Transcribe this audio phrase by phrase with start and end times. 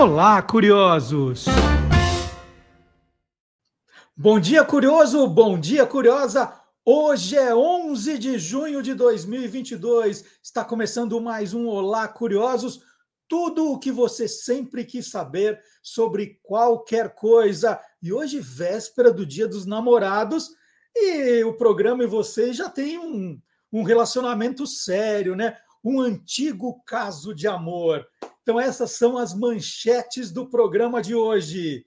[0.00, 1.46] Olá, curiosos!
[4.16, 5.26] Bom dia, curioso!
[5.26, 6.54] Bom dia, curiosa!
[6.84, 10.24] Hoje é 11 de junho de 2022.
[10.40, 12.80] Está começando mais um Olá, curiosos!
[13.26, 17.80] Tudo o que você sempre quis saber sobre qualquer coisa.
[18.00, 20.50] E hoje, véspera do Dia dos Namorados,
[20.94, 23.36] e o programa e vocês já têm um,
[23.72, 25.56] um relacionamento sério, né?
[25.82, 28.06] Um antigo caso de amor.
[28.48, 31.84] Então, essas são as manchetes do programa de hoje.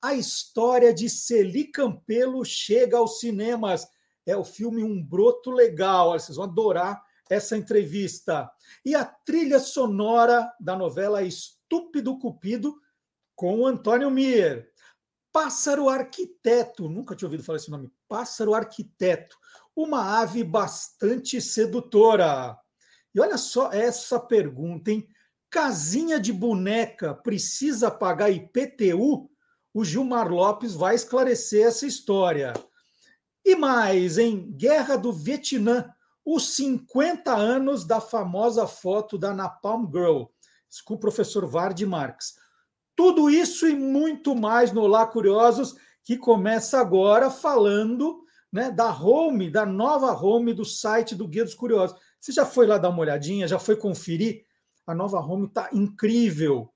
[0.00, 3.86] A história de Celi Campelo chega aos cinemas.
[4.24, 6.12] É o filme Um Broto Legal.
[6.12, 8.50] Vocês vão adorar essa entrevista.
[8.82, 12.80] E a trilha sonora da novela Estúpido Cupido
[13.36, 14.70] com o Antônio Mir.
[15.30, 16.88] Pássaro Arquiteto.
[16.88, 17.92] Nunca tinha ouvido falar esse nome.
[18.08, 19.36] Pássaro Arquiteto.
[19.76, 22.58] Uma ave bastante sedutora.
[23.14, 25.06] E olha só essa pergunta, hein?
[25.50, 29.28] Casinha de boneca precisa pagar IPTU?
[29.74, 32.52] O Gilmar Lopes vai esclarecer essa história.
[33.44, 35.92] E mais, em Guerra do Vietnã,
[36.24, 40.24] os 50 anos da famosa foto da Napalm Girl,
[40.84, 42.36] com o professor Vard Marx.
[42.94, 48.22] Tudo isso e muito mais no Lá Curiosos, que começa agora falando
[48.52, 51.98] né, da home, da nova home do site do Guia dos Curiosos.
[52.20, 54.44] Você já foi lá dar uma olhadinha, já foi conferir?
[54.90, 56.68] A nova home está incrível,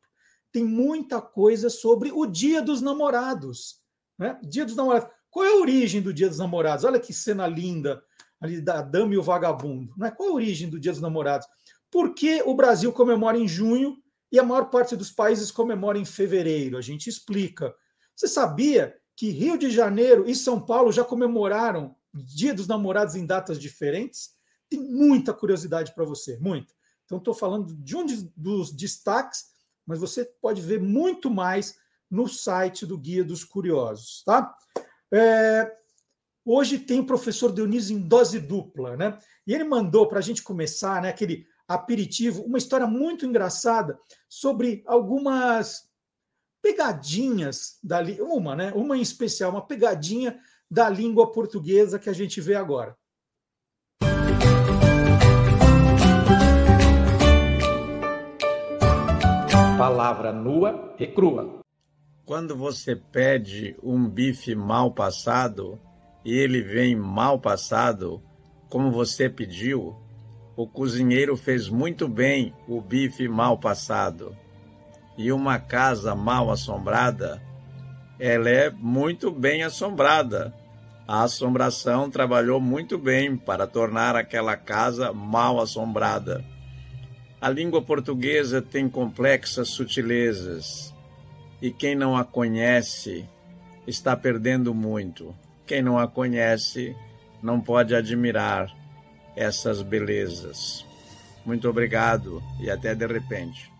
[0.52, 3.80] Tem muita coisa sobre o Dia dos Namorados.
[4.18, 4.38] Né?
[4.42, 5.10] Dia dos Namorados.
[5.30, 6.84] Qual é a origem do Dia dos Namorados?
[6.84, 8.02] Olha que cena linda
[8.40, 9.94] ali da Dama e o Vagabundo.
[9.96, 10.10] Né?
[10.10, 11.46] Qual é a origem do Dia dos Namorados?
[11.90, 13.96] Por que o Brasil comemora em junho
[14.30, 16.76] e a maior parte dos países comemora em fevereiro?
[16.76, 17.74] A gente explica.
[18.18, 23.24] Você sabia que Rio de Janeiro e São Paulo já comemoraram Dia dos Namorados em
[23.24, 24.30] datas diferentes?
[24.68, 26.74] Tem muita curiosidade para você, muita.
[27.04, 28.04] Então, estou falando de um
[28.36, 29.44] dos destaques,
[29.86, 31.78] mas você pode ver muito mais
[32.10, 34.52] no site do Guia dos Curiosos, tá?
[35.14, 35.72] É,
[36.44, 39.16] hoje tem o professor Dionísio em dose dupla, né?
[39.46, 43.96] E ele mandou para a gente começar, né, aquele aperitivo, uma história muito engraçada
[44.28, 45.87] sobre algumas
[46.62, 48.72] pegadinhas da uma, né?
[48.74, 50.38] Uma em especial, uma pegadinha
[50.70, 52.96] da língua portuguesa que a gente vê agora.
[59.78, 61.60] Palavra nua e crua.
[62.26, 65.80] Quando você pede um bife mal passado
[66.24, 68.22] e ele vem mal passado,
[68.68, 69.96] como você pediu,
[70.56, 74.36] o cozinheiro fez muito bem o bife mal passado
[75.18, 77.42] e uma casa mal assombrada,
[78.20, 80.54] ela é muito bem assombrada.
[81.06, 86.44] A assombração trabalhou muito bem para tornar aquela casa mal assombrada.
[87.40, 90.94] A língua portuguesa tem complexas sutilezas
[91.60, 93.28] e quem não a conhece
[93.86, 95.34] está perdendo muito.
[95.66, 96.94] Quem não a conhece
[97.42, 98.72] não pode admirar
[99.34, 100.84] essas belezas.
[101.44, 103.77] Muito obrigado e até de repente.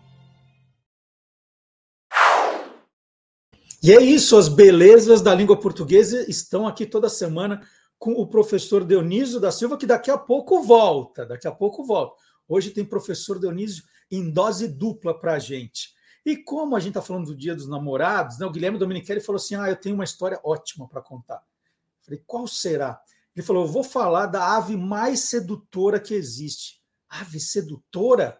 [3.81, 7.65] E é isso, as belezas da língua portuguesa estão aqui toda semana
[7.97, 11.25] com o professor Dionísio da Silva, que daqui a pouco volta.
[11.25, 12.21] Daqui a pouco volta.
[12.45, 15.93] Hoje tem professor Dionísio em dose dupla para a gente.
[16.25, 19.37] E como a gente está falando do Dia dos Namorados, né, o Guilherme Domenichelli falou
[19.37, 21.35] assim: Ah, eu tenho uma história ótima para contar.
[21.35, 23.01] Eu falei, qual será?
[23.33, 26.81] Ele falou: Eu vou falar da ave mais sedutora que existe.
[27.07, 28.37] Ave sedutora?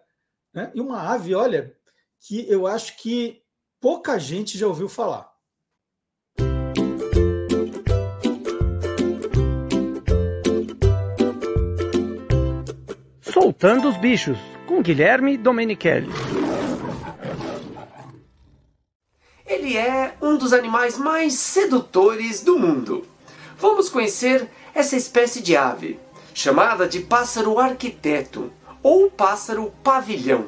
[0.52, 0.70] Né?
[0.74, 1.74] E uma ave, olha,
[2.20, 3.42] que eu acho que
[3.80, 5.29] pouca gente já ouviu falar.
[13.42, 16.12] Soltando os Bichos, com Guilherme Domenichelli.
[19.46, 23.06] Ele é um dos animais mais sedutores do mundo.
[23.56, 25.98] Vamos conhecer essa espécie de ave,
[26.34, 28.52] chamada de pássaro arquiteto
[28.82, 30.44] ou pássaro pavilhão.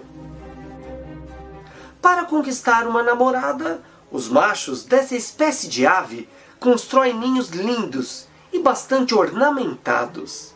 [2.03, 6.29] Para conquistar uma namorada, os machos dessa espécie de ave
[6.61, 10.52] constroem ninhos lindos e bastante ornamentados.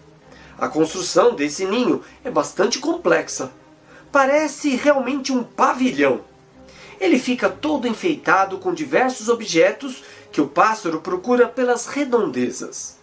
[0.58, 3.52] A construção desse ninho é bastante complexa.
[4.10, 6.22] Parece realmente um pavilhão.
[6.98, 12.96] Ele fica todo enfeitado com diversos objetos que o pássaro procura pelas redondezas.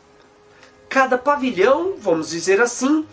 [0.90, 3.06] Cada pavilhão, vamos dizer assim,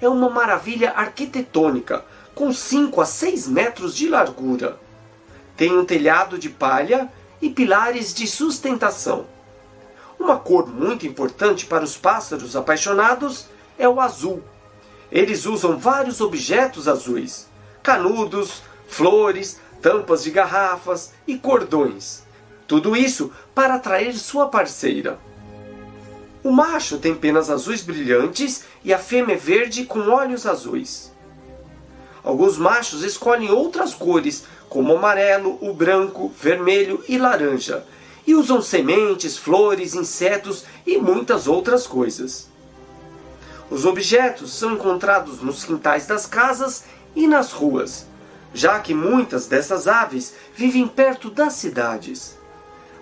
[0.00, 2.04] é uma maravilha arquitetônica,
[2.34, 4.78] com 5 a 6 metros de largura.
[5.56, 7.10] Tem um telhado de palha
[7.40, 9.26] e pilares de sustentação.
[10.18, 13.46] Uma cor muito importante para os pássaros apaixonados
[13.78, 14.42] é o azul.
[15.10, 17.48] Eles usam vários objetos azuis:
[17.82, 22.22] canudos, flores, tampas de garrafas e cordões.
[22.66, 25.18] Tudo isso para atrair sua parceira.
[26.42, 31.12] O macho tem penas azuis brilhantes e a fêmea é verde com olhos azuis.
[32.22, 37.84] Alguns machos escolhem outras cores, como o amarelo, o branco, vermelho e laranja,
[38.26, 42.48] e usam sementes, flores, insetos e muitas outras coisas.
[43.70, 46.84] Os objetos são encontrados nos quintais das casas
[47.14, 48.06] e nas ruas,
[48.54, 52.36] já que muitas dessas aves vivem perto das cidades.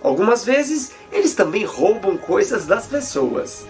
[0.03, 3.67] Algumas vezes eles também roubam coisas das pessoas.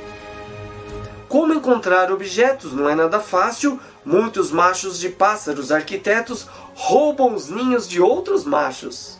[1.28, 7.88] Como encontrar objetos não é nada fácil, muitos machos de pássaros arquitetos roubam os ninhos
[7.88, 9.18] de outros machos.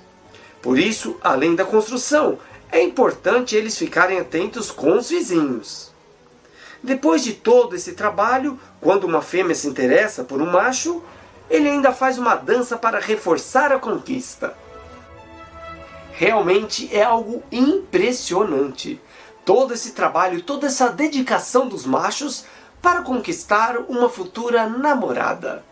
[0.63, 2.39] Por isso, além da construção,
[2.71, 5.94] é importante eles ficarem atentos com os vizinhos.
[6.85, 11.03] Depois de todo esse trabalho, quando uma fêmea se interessa por um macho,
[11.49, 14.55] ele ainda faz uma dança para reforçar a conquista.
[16.13, 19.01] Realmente é algo impressionante.
[19.47, 22.45] Todo esse trabalho, toda essa dedicação dos machos
[22.83, 25.65] para conquistar uma futura namorada.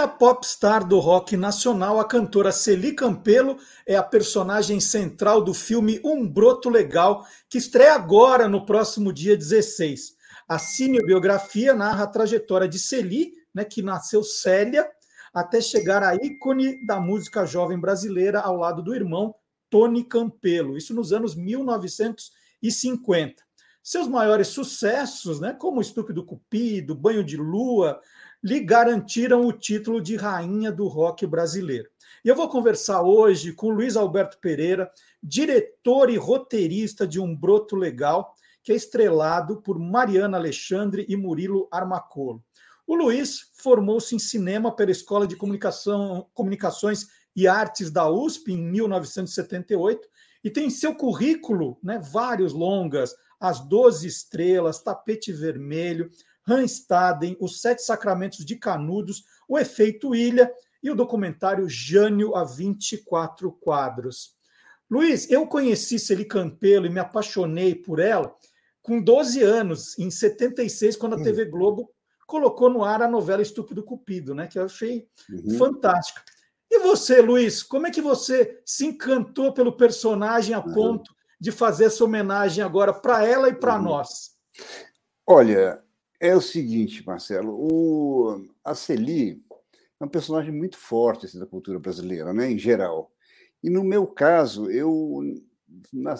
[0.00, 6.00] Primeira popstar do rock nacional, a cantora Celi Campelo é a personagem central do filme
[6.02, 10.14] Um Broto Legal, que estreia agora no próximo dia 16.
[10.48, 14.90] A cinebiografia narra a trajetória de Celi, né, que nasceu Célia,
[15.34, 19.34] até chegar à ícone da música jovem brasileira ao lado do irmão
[19.68, 23.34] Tony Campelo, isso nos anos 1950.
[23.82, 28.00] Seus maiores sucessos, né, como Estúpido Cupido, Banho de Lua,
[28.42, 31.88] lhe garantiram o título de rainha do rock brasileiro.
[32.24, 34.90] E eu vou conversar hoje com Luiz Alberto Pereira,
[35.22, 41.68] diretor e roteirista de Um Broto Legal, que é estrelado por Mariana Alexandre e Murilo
[41.70, 42.42] Armacolo.
[42.86, 48.58] O Luiz formou-se em cinema pela Escola de Comunicação, Comunicações e Artes da USP em
[48.58, 50.08] 1978
[50.42, 56.10] e tem em seu currículo né, vários longas, As Doze Estrelas, Tapete Vermelho,
[56.46, 60.52] Randstaden, Os Sete Sacramentos de Canudos, O Efeito Ilha
[60.82, 64.34] e o documentário Jânio a 24 quadros.
[64.90, 68.34] Luiz, eu conheci Celi Campelo e me apaixonei por ela
[68.82, 71.22] com 12 anos, em 76, quando a hum.
[71.22, 71.90] TV Globo
[72.26, 74.46] colocou no ar a novela Estúpido Cupido, né?
[74.46, 75.58] Que eu achei uhum.
[75.58, 76.22] fantástica.
[76.70, 80.72] E você, Luiz, como é que você se encantou pelo personagem a uhum.
[80.72, 83.82] ponto de fazer essa homenagem agora para ela e para uhum.
[83.82, 84.30] nós?
[85.26, 85.82] Olha,
[86.20, 89.42] é o seguinte, Marcelo, o, a Celi
[89.98, 93.10] é um personagem muito forte assim, da cultura brasileira, né, em geral.
[93.62, 95.20] E no meu caso, eu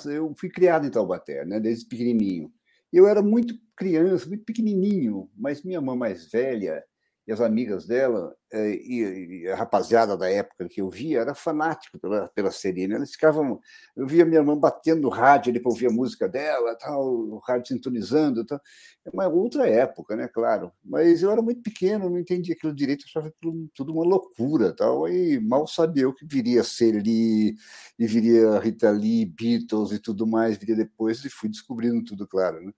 [0.06, 2.52] eu fui criado em Taubaté, né, desde pequenininho.
[2.92, 6.84] Eu era muito criança, muito pequenininho, mas minha mãe mais velha
[7.26, 11.98] e as amigas dela eh, e, a rapaziada da época que eu via era fanático
[11.98, 12.96] pela, pela Serena.
[12.96, 13.60] Eles ficavam,
[13.96, 17.38] eu via minha irmã batendo no rádio ali para ouvir a música dela, tal, o
[17.38, 18.60] rádio sintonizando, tal.
[19.04, 20.28] É uma outra época, né?
[20.28, 20.72] Claro.
[20.84, 25.08] Mas eu era muito pequeno, não entendia aquilo direito, achava aquilo tudo uma loucura, tal.
[25.08, 27.54] E mal sabia eu que viria a ali
[27.98, 32.60] e viria Rita Lee, Beatles e tudo mais, viria depois e fui descobrindo tudo, claro,
[32.60, 32.72] né?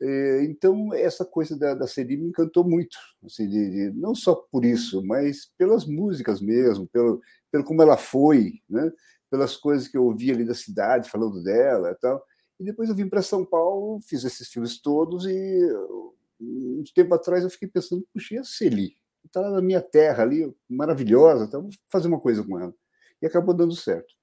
[0.00, 4.64] É, então, essa coisa da, da me encantou muito, assim, de, de, não só por
[4.64, 8.92] isso, mas pelas músicas mesmo, pelo, pelo como ela foi, né?
[9.30, 12.22] pelas coisas que eu ouvi ali da cidade, falando dela e tal.
[12.60, 15.60] E depois eu vim para São Paulo, fiz esses filmes todos e
[16.40, 18.96] um tempo atrás eu fiquei pensando, puxa, e a Celi?
[19.24, 22.74] Está na minha terra ali, maravilhosa, então vou fazer uma coisa com ela.
[23.20, 24.14] E acabou dando certo.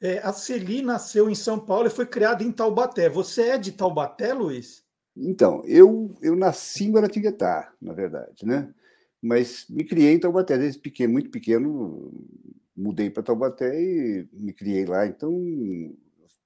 [0.00, 3.08] É, a Celi nasceu em São Paulo e foi criada em Taubaté.
[3.08, 4.84] Você é de Taubaté, Luiz?
[5.16, 8.72] Então, eu, eu nasci em Guaratinguetá, na verdade, né?
[9.20, 12.12] Mas me criei em Taubaté desde pequeno, muito pequeno.
[12.76, 15.04] Mudei para Taubaté e me criei lá.
[15.04, 15.32] Então,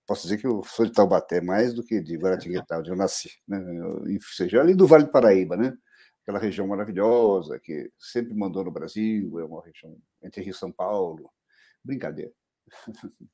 [0.07, 3.31] posso dizer que eu sou de Taubaté mais do que de Guaratinguetá, onde eu nasci.
[3.47, 3.63] Né?
[4.07, 5.77] Eu, seja, ali do Vale do Paraíba, né?
[6.23, 10.73] aquela região maravilhosa que sempre mandou no Brasil, é uma região entre Rio e São
[10.73, 11.31] Paulo.
[11.85, 12.33] Brincadeira.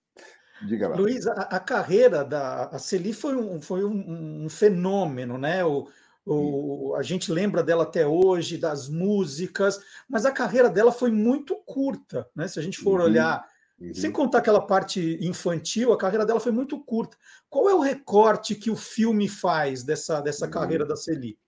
[0.67, 0.97] Diga lá.
[0.97, 5.65] Luiz, a, a, carreira da a Celi foi um, foi um, um fenômeno, né?
[5.65, 5.89] O,
[6.27, 11.57] o, a gente lembra dela até hoje, das músicas, mas a carreira dela foi muito
[11.65, 12.49] curta, né?
[12.49, 13.07] Se a gente for uhum.
[13.07, 13.47] olhar,
[13.81, 13.95] uhum.
[13.95, 17.17] sem contar aquela parte infantil, a carreira dela foi muito curta.
[17.49, 20.51] Qual é o recorte que o filme faz dessa, dessa uhum.
[20.51, 21.39] carreira da Celi?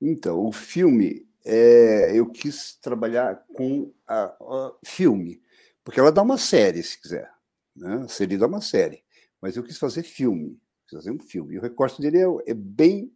[0.00, 5.40] Então, o filme, é, eu quis trabalhar com a, a filme,
[5.84, 7.30] porque ela dá uma série, se quiser.
[7.76, 8.06] Né?
[8.08, 9.04] Seria dar uma série.
[9.40, 11.54] Mas eu quis fazer filme, quis fazer um filme.
[11.54, 13.12] E o recorte dele é, é bem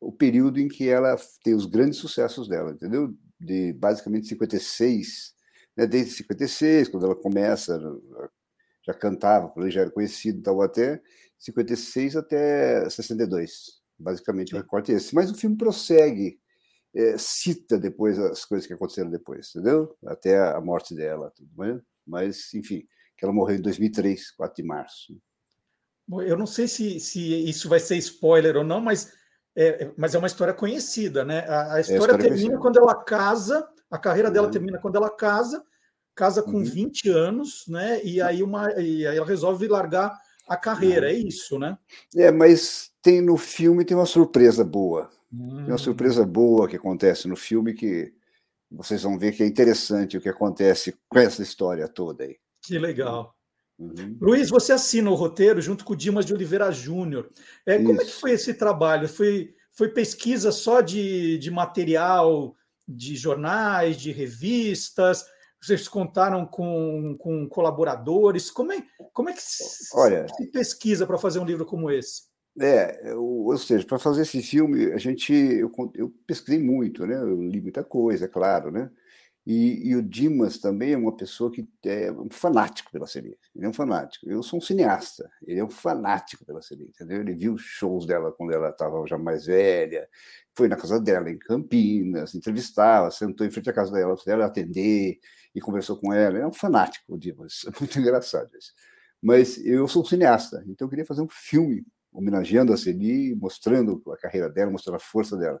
[0.00, 3.14] o período em que ela tem os grandes sucessos dela, entendeu?
[3.38, 5.34] De basicamente 56,
[5.76, 5.86] né?
[5.86, 7.80] desde 56, quando ela começa,
[8.84, 11.00] já cantava, já era conhecido, então até
[11.38, 13.78] 56 até 62.
[13.98, 15.14] Basicamente, o recorte é esse.
[15.14, 16.40] Mas o filme prossegue,
[16.94, 19.96] é, cita depois as coisas que aconteceram depois, entendeu?
[20.06, 21.80] Até a morte dela, tudo bem?
[22.08, 22.86] Mas, enfim,
[23.16, 25.20] que ela morreu em 2003, 4 de março.
[26.24, 29.12] Eu não sei se, se isso vai ser spoiler ou não, mas
[29.54, 31.40] é, mas é uma história conhecida, né?
[31.40, 32.58] A, a história, é história termina conhecida.
[32.58, 34.52] quando ela casa, a carreira dela uhum.
[34.52, 35.62] termina quando ela casa,
[36.14, 36.64] casa com uhum.
[36.64, 38.00] 20 anos, né?
[38.04, 40.16] E aí, uma, e aí ela resolve largar
[40.48, 41.12] a carreira, uhum.
[41.12, 41.76] é isso, né?
[42.16, 45.10] É, mas tem no filme tem uma surpresa boa.
[45.30, 45.78] Tem uma hum.
[45.78, 48.14] surpresa boa que acontece no filme que
[48.70, 52.36] vocês vão ver que é interessante o que acontece com essa história toda aí.
[52.62, 53.34] Que legal.
[53.78, 54.16] Uhum.
[54.20, 57.30] Luiz, você assina o roteiro junto com o Dimas de Oliveira Júnior.
[57.64, 59.08] É, como é que foi esse trabalho?
[59.08, 62.54] Foi, foi pesquisa só de, de material
[62.86, 65.24] de jornais, de revistas?
[65.60, 68.50] Vocês contaram com, com colaboradores?
[68.50, 68.82] Como é,
[69.12, 69.42] como é que
[69.94, 72.27] Olha, se pesquisa para fazer um livro como esse?
[72.60, 77.14] É, ou seja, para fazer esse filme, a gente eu, eu pesquisei muito, né?
[77.14, 78.90] Eu li muita coisa, é claro, né?
[79.46, 83.38] E, e, o Dimas também é uma pessoa que é um fanático pela série.
[83.56, 84.28] Ele é um fanático.
[84.28, 85.30] Eu sou um cineasta.
[85.46, 87.22] Ele é um fanático pela série, entendeu?
[87.22, 90.06] Ele viu shows dela quando ela estava já mais velha,
[90.54, 95.18] foi na casa dela em Campinas, entrevistava, sentou em frente à casa dela, ela atender
[95.54, 96.36] e conversou com ela.
[96.36, 97.64] Ele é um fanático, o Dimas.
[97.74, 98.74] É muito engraçado isso.
[99.22, 101.86] Mas eu sou um cineasta, então eu queria fazer um filme
[102.18, 105.60] homenageando a Celi, mostrando a carreira dela, mostrando a força dela.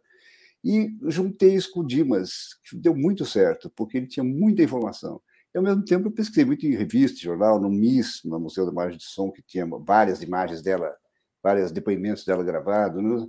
[0.64, 5.20] E juntei isso com o Dimas, que deu muito certo, porque ele tinha muita informação.
[5.54, 8.72] E, ao mesmo tempo, eu pesquisei muito em revista, jornal, no MIS, no Museu da
[8.72, 10.94] Imagem de Som, que tinha várias imagens dela,
[11.42, 13.28] vários depoimentos dela gravados, né?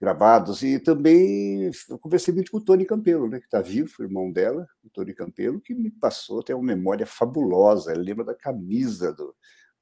[0.00, 0.62] gravados.
[0.62, 1.70] E também
[2.00, 5.60] conversei muito com o Tony Campelo, né, que está vivo, irmão dela, o Tony Campelo,
[5.60, 7.90] que me passou até uma memória fabulosa.
[7.90, 9.34] Ele lembra da camisa, do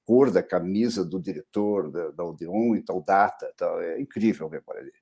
[0.07, 3.53] cor da camisa do diretor da, da Odeon e tal data.
[3.57, 3.83] Tal.
[3.83, 4.97] É incrível a memória dele.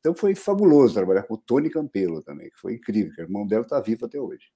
[0.00, 3.46] Então foi fabuloso trabalhar com o Tony Campelo também, que foi incrível, que o irmão
[3.46, 4.46] dela está vivo até hoje.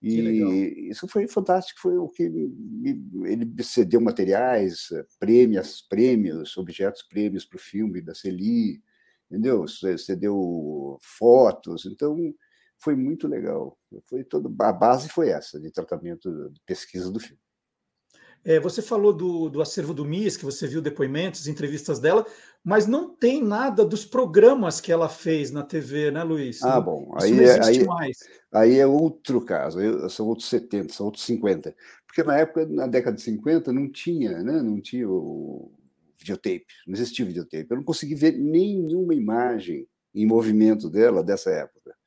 [0.00, 7.44] E isso foi fantástico, foi o que me, ele cedeu materiais, prêmios, prêmios, objetos prêmios
[7.44, 8.80] para o filme da Celi,
[9.28, 9.66] entendeu?
[9.66, 12.16] Cedeu fotos, então
[12.78, 13.76] foi muito legal.
[14.04, 17.42] Foi todo, a base foi essa de tratamento de pesquisa do filme.
[18.48, 22.24] É, você falou do, do acervo do MIS, que você viu depoimentos, entrevistas dela,
[22.64, 26.62] mas não tem nada dos programas que ela fez na TV, né, Luiz?
[26.62, 27.12] Ah, bom.
[27.18, 28.16] Isso aí, é, existe aí, mais.
[28.50, 29.78] aí é outro caso,
[30.08, 31.76] são outros 70, são outros 50.
[32.06, 34.62] Porque na época, na década de 50, não tinha, né?
[34.62, 35.70] Não tinha o
[36.16, 37.66] videotape, não existia videotape.
[37.68, 41.97] Eu não consegui ver nenhuma imagem em movimento dela dessa época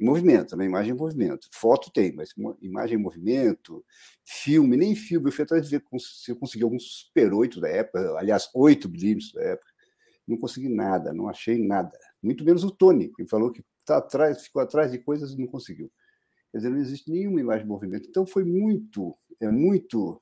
[0.00, 0.64] em movimento, né?
[0.64, 1.46] imagem em movimento.
[1.50, 2.30] Foto tem, mas
[2.62, 3.84] imagem em movimento,
[4.24, 5.28] filme, nem filme.
[5.28, 8.88] Eu fui atrás de ver se eu consegui alguns Super 8 da época, aliás, 8
[8.88, 9.70] milímetros da época.
[10.26, 11.96] Não consegui nada, não achei nada.
[12.22, 15.46] Muito menos o Tony, que falou que tá atrás, ficou atrás de coisas e não
[15.46, 15.90] conseguiu.
[16.50, 18.08] Quer dizer, não existe nenhuma imagem em movimento.
[18.08, 20.20] Então foi muito, é muito,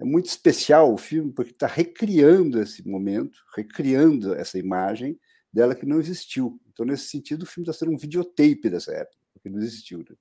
[0.00, 5.18] é muito especial o filme, porque está recriando esse momento, recriando essa imagem
[5.52, 6.60] dela que não existiu.
[6.74, 10.00] Então, nesse sentido, o filme está sendo um videotape dessa época, porque não existiu.
[10.00, 10.16] Né?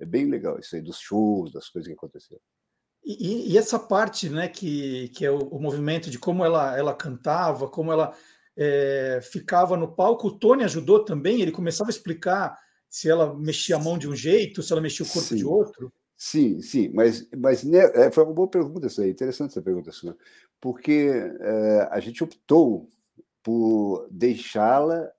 [0.00, 2.40] É bem legal isso aí, dos shows, das coisas que aconteceram.
[3.04, 6.94] E, e essa parte, né, que, que é o, o, movimento de como ela, ela
[6.94, 8.12] cantava, como ela
[8.56, 13.76] é, ficava no palco, o Tony ajudou também, ele começava a explicar se ela mexia
[13.76, 15.92] a mão de um jeito, se ela mexia o corpo sim, de outro.
[16.16, 19.92] Sim, sim, mas, mas né, é, foi uma boa pergunta essa aí, interessante essa pergunta
[19.92, 20.16] sua,
[20.60, 21.10] porque
[21.40, 22.88] é, a gente optou
[23.42, 25.10] por deixá-la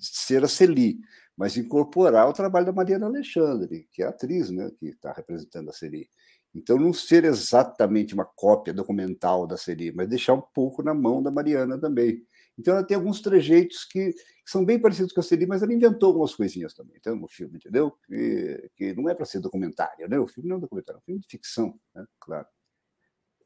[0.00, 0.98] ser a Celi,
[1.36, 5.72] mas incorporar o trabalho da Mariana Alexandre, que é atriz né, que está representando a
[5.72, 6.08] Celi.
[6.54, 11.20] Então, não ser exatamente uma cópia documental da Celi, mas deixar um pouco na mão
[11.20, 12.24] da Mariana também.
[12.58, 15.72] Então ela tem alguns trejeitos que, que são bem parecidos com a Celi, mas ela
[15.72, 17.90] inventou algumas coisinhas também, então, no filme, entendeu?
[18.06, 20.18] Que, que não é para ser documentário, né?
[20.18, 22.04] O filme não é um documentário, é um filme de ficção, né?
[22.20, 22.46] claro.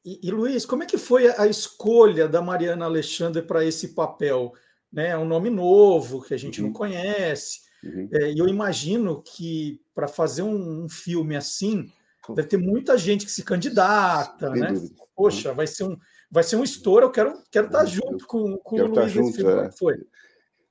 [0.05, 4.55] E, e, Luiz, como é que foi a escolha da Mariana Alexandre para esse papel?
[4.92, 5.09] Né?
[5.09, 6.68] É um nome novo que a gente uhum.
[6.68, 7.61] não conhece.
[7.85, 8.09] Uhum.
[8.12, 11.90] É, e eu imagino que para fazer um, um, filme assim,
[12.35, 14.73] deve ter muita gente que se candidata, Sem né?
[14.73, 14.95] Dúvida.
[15.14, 15.54] Poxa, uhum.
[15.57, 15.97] vai ser um
[16.30, 17.07] vai ser um estouro.
[17.07, 19.66] Eu quero quero estar tá junto com, com o Luiz junto, filme.
[19.66, 19.73] É.
[19.73, 19.97] foi?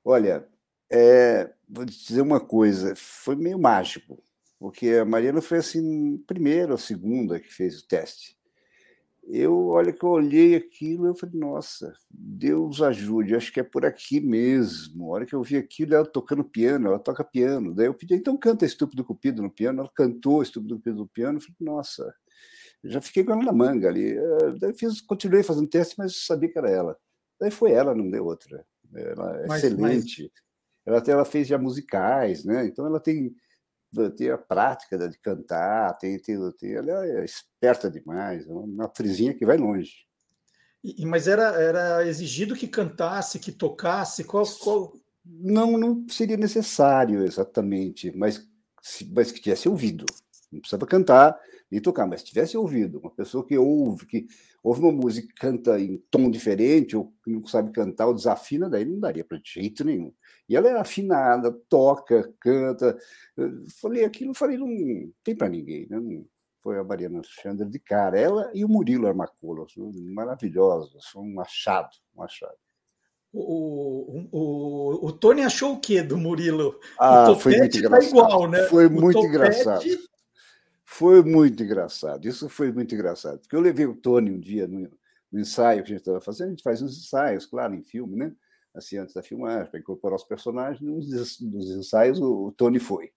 [0.04, 0.46] Olha,
[0.90, 4.22] é, vou te dizer uma coisa, foi meio mágico,
[4.58, 8.37] porque a Mariana foi assim, primeira ou segunda que fez o teste
[9.30, 13.84] eu, olha que eu olhei aquilo, eu falei, nossa, Deus ajude, acho que é por
[13.84, 15.04] aqui mesmo.
[15.04, 17.74] A hora que eu vi aquilo, ela tocando piano, ela toca piano.
[17.74, 19.80] Daí eu pedi, então canta Estúpido Cupido no piano.
[19.80, 21.36] Ela cantou Estúpido Cupido no piano.
[21.36, 22.14] Eu falei, nossa,
[22.82, 24.16] já fiquei com ela na manga ali.
[24.16, 26.96] Eh, daí fiz, continuei fazendo teste, mas sabia que era ela.
[27.38, 28.64] Daí foi ela, não deu outra.
[28.94, 30.22] Ela é mas, excelente.
[30.22, 30.48] Mas...
[30.86, 32.64] Ela, até, ela fez já musicais, né?
[32.64, 33.34] Então ela tem
[34.16, 39.34] tem a prática de cantar, tem, tem, tem, ela é esperta demais, é uma atrizinha
[39.34, 40.06] que vai longe.
[40.82, 44.24] E, mas era, era exigido que cantasse, que tocasse?
[44.24, 44.92] Qual, qual...
[45.24, 48.46] Não, não seria necessário exatamente, mas,
[49.12, 50.06] mas que tivesse ouvido.
[50.50, 51.38] Não precisava cantar
[51.70, 52.98] nem tocar, mas tivesse ouvido.
[52.98, 54.26] Uma pessoa que ouve, que
[54.62, 58.70] ouve uma música e canta em tom diferente, ou que não sabe cantar, ou desafina,
[58.70, 60.12] daí não daria para jeito nenhum.
[60.48, 62.98] E ela é afinada, toca, canta.
[63.36, 65.86] Eu falei aquilo, falei, não tem para ninguém.
[65.90, 66.22] Né?
[66.60, 68.18] Foi a Mariana Alexandre de cara.
[68.18, 69.66] Ela e o Murilo Armacola,
[70.14, 72.56] maravilhosos, são um achado, um achado.
[73.30, 76.80] O, o, o, Tony achou o quê do Murilo?
[76.98, 78.00] Ah, foi muito tá engraçado.
[78.00, 78.62] Tá igual, né?
[78.64, 79.28] Foi muito topete...
[79.28, 79.84] engraçado.
[80.84, 82.26] Foi muito engraçado.
[82.26, 83.38] Isso foi muito engraçado.
[83.40, 84.90] Porque eu levei o Tony um dia no,
[85.30, 86.46] no ensaio que a gente estava fazendo.
[86.46, 88.32] A gente faz uns ensaios, claro, em filme, né?
[88.74, 90.80] Assim, antes da filmagem, para incorporar os personagens.
[90.80, 93.10] Num dos ensaios, o, Tony foi.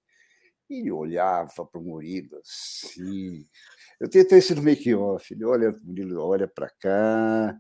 [0.69, 3.45] E ele olhava para o Murilo assim.
[3.99, 5.33] Eu tentei isso no make-off.
[5.33, 7.59] Ele olha, Murilo olha para cá,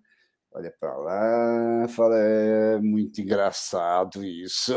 [0.51, 4.73] olha para lá, fala: é muito engraçado isso.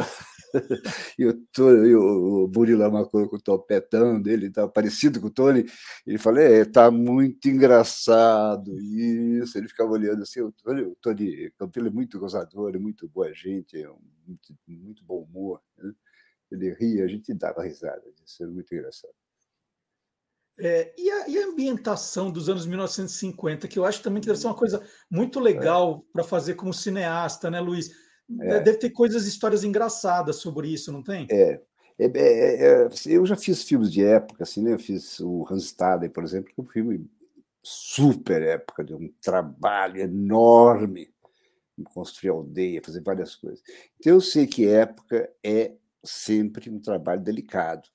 [1.19, 5.65] e, o, Tony, o Murilo Amacor com o topetão dele, tá parecido com o Tony.
[6.07, 9.59] Ele fala: é, tá muito engraçado isso.
[9.59, 10.41] Ele ficava olhando assim.
[10.41, 14.55] O Tony, o Tony Campelo é muito gozador, é muito boa gente, é um, muito,
[14.67, 15.61] muito bom humor.
[15.79, 15.93] Né?
[16.51, 18.03] Ele ria, a gente dava risada.
[18.25, 19.24] Isso era muito engraçado.
[20.59, 24.39] É, e, a, e, a, ambientação dos anos 1950, que eu acho também que deve
[24.39, 26.13] ser uma coisa muito legal é.
[26.13, 27.91] para fazer como cineasta, né, Luiz?
[28.41, 28.61] É.
[28.61, 31.27] Deve ter coisas, histórias engraçadas sobre isso, não tem?
[31.31, 31.61] É.
[31.99, 34.73] É, é, é, eu já fiz filmes de época, assim, né?
[34.73, 37.09] Eu fiz o Hans Staden, por exemplo, que é um filme
[37.63, 41.13] super época, de um trabalho enorme
[41.79, 43.63] em construir aldeia, fazer várias coisas.
[43.99, 47.89] Então eu sei que época é sempre um trabalho delicado.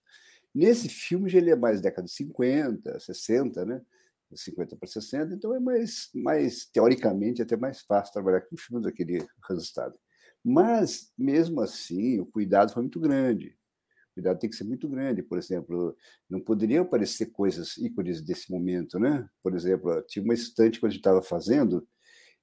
[0.59, 3.81] Nesse filme, ele é mais década de 50, 60, né?
[4.35, 9.25] 50 para 60, então é mais, mais teoricamente, até mais fácil trabalhar com filmes daquele
[9.47, 9.97] resultado.
[10.43, 13.57] Mas, mesmo assim, o cuidado foi muito grande.
[14.11, 15.23] O cuidado tem que ser muito grande.
[15.23, 15.95] Por exemplo,
[16.29, 19.29] não poderiam aparecer coisas ícones desse momento, né?
[19.41, 21.87] Por exemplo, tinha uma estante que a gente estava fazendo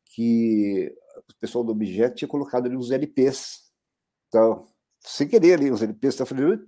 [0.07, 0.91] que
[1.29, 3.71] o pessoal do objeto tinha colocado ali uns LPs.
[4.29, 4.67] Então,
[5.01, 6.67] sem querer ali, uns LPs, estava falando,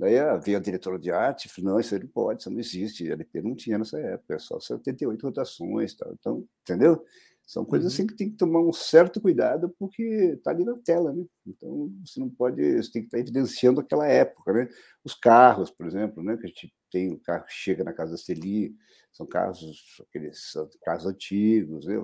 [0.00, 2.58] Daí veio a diretora de arte e falou: não, isso aí não pode, isso não
[2.58, 3.10] existe.
[3.10, 5.94] A LP não tinha nessa época, é só 78 rotações.
[5.94, 6.12] Tal.
[6.18, 7.04] Então, entendeu?
[7.46, 8.08] São coisas assim uhum.
[8.08, 11.22] que tem que tomar um certo cuidado, porque está ali na tela, né?
[11.46, 14.68] Então, você não pode, você tem que estar tá evidenciando aquela época, né?
[15.04, 16.36] Os carros, por exemplo, né?
[16.38, 18.74] Que a gente tem, o carro que chega na casa da Celi,
[19.12, 19.60] são carros,
[20.08, 21.96] aqueles carros antigos, né?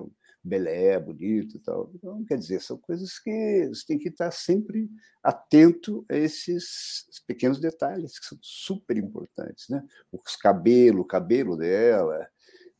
[0.47, 1.91] Belé, bonito e tal.
[1.93, 4.89] Então, quer dizer, são coisas que você tem que estar sempre
[5.21, 9.83] atento a esses pequenos detalhes que são super importantes, né?
[10.11, 12.27] Os cabelos, o cabelo dela,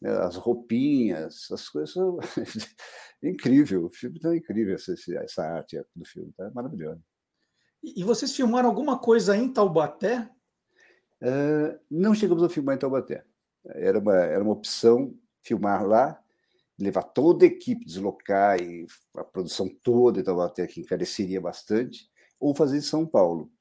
[0.02, 0.10] né?
[0.20, 2.18] as roupinhas, as coisas são
[3.22, 3.86] incrível.
[3.86, 7.02] O filme está incrível essa, essa arte do filme, tá maravilhosa.
[7.84, 10.30] E vocês filmaram alguma coisa em Taubaté?
[11.22, 13.24] Uh, não chegamos a filmar em Taubaté.
[13.66, 16.22] Era uma, era uma opção filmar lá
[16.80, 18.86] levar toda a equipe, deslocar e
[19.16, 22.10] a produção toda estava até que encareceria bastante,
[22.40, 23.52] ou fazer em São Paulo.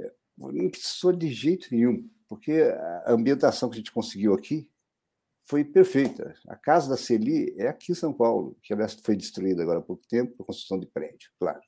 [0.00, 4.68] É, não precisou de jeito nenhum, porque a ambientação que a gente conseguiu aqui
[5.44, 6.34] foi perfeita.
[6.46, 9.82] A casa da Celi é aqui em São Paulo, que aliás foi destruída agora há
[9.82, 11.60] pouco tempo por construção de prédio, claro.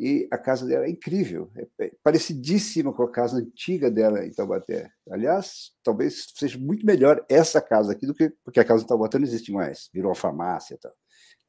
[0.00, 4.30] E a casa dela é incrível, é, é parecidíssima com a casa antiga dela em
[4.30, 4.88] Taubaté.
[5.10, 9.18] Aliás, talvez seja muito melhor essa casa aqui do que porque a casa em Taubaté
[9.18, 10.92] não existe mais, virou farmácia e tal.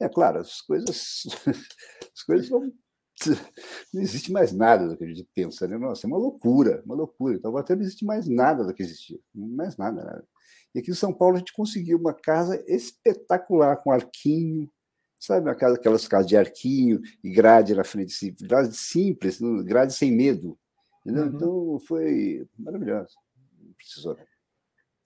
[0.02, 1.24] É claro, as coisas,
[2.12, 2.72] as coisas vão
[3.94, 5.78] não existe mais nada do que a gente pensa, né?
[5.78, 7.36] Nossa, é uma loucura, uma loucura.
[7.36, 10.28] Então, até não existe mais nada do que existia, mais nada, nada.
[10.74, 14.70] E aqui em São Paulo a gente conseguiu uma casa espetacular, com arquinho,
[15.20, 15.54] sabe?
[15.56, 20.58] Casa, aquelas casas de arquinho e grade na frente, grade simples, grade sem medo.
[21.06, 21.26] Uhum.
[21.26, 23.16] Então foi maravilhoso.
[23.76, 24.16] Precisou.
[24.16, 24.24] Né?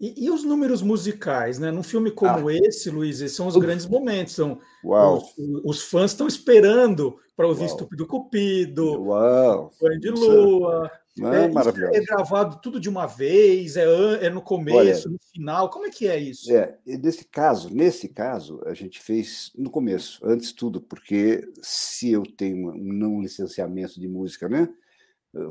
[0.03, 1.71] E, e, os números musicais, né?
[1.71, 2.53] Num filme como ah.
[2.53, 4.33] esse, Luiz, esses são os grandes momentos.
[4.33, 7.69] São, os, os, fãs estão esperando para ouvir Uau.
[7.69, 9.71] Estúpido Cupido, Uau.
[9.81, 10.91] Banho de Lua.
[11.21, 11.95] Ah, é, maravilhoso.
[11.95, 13.85] é gravado tudo de uma vez, é,
[14.25, 15.69] é no começo, Olha, no final.
[15.69, 16.53] Como é que é isso?
[16.53, 22.23] É, nesse caso, nesse caso, a gente fez no começo, antes tudo, porque se eu
[22.23, 24.67] tenho um não licenciamento de música, né?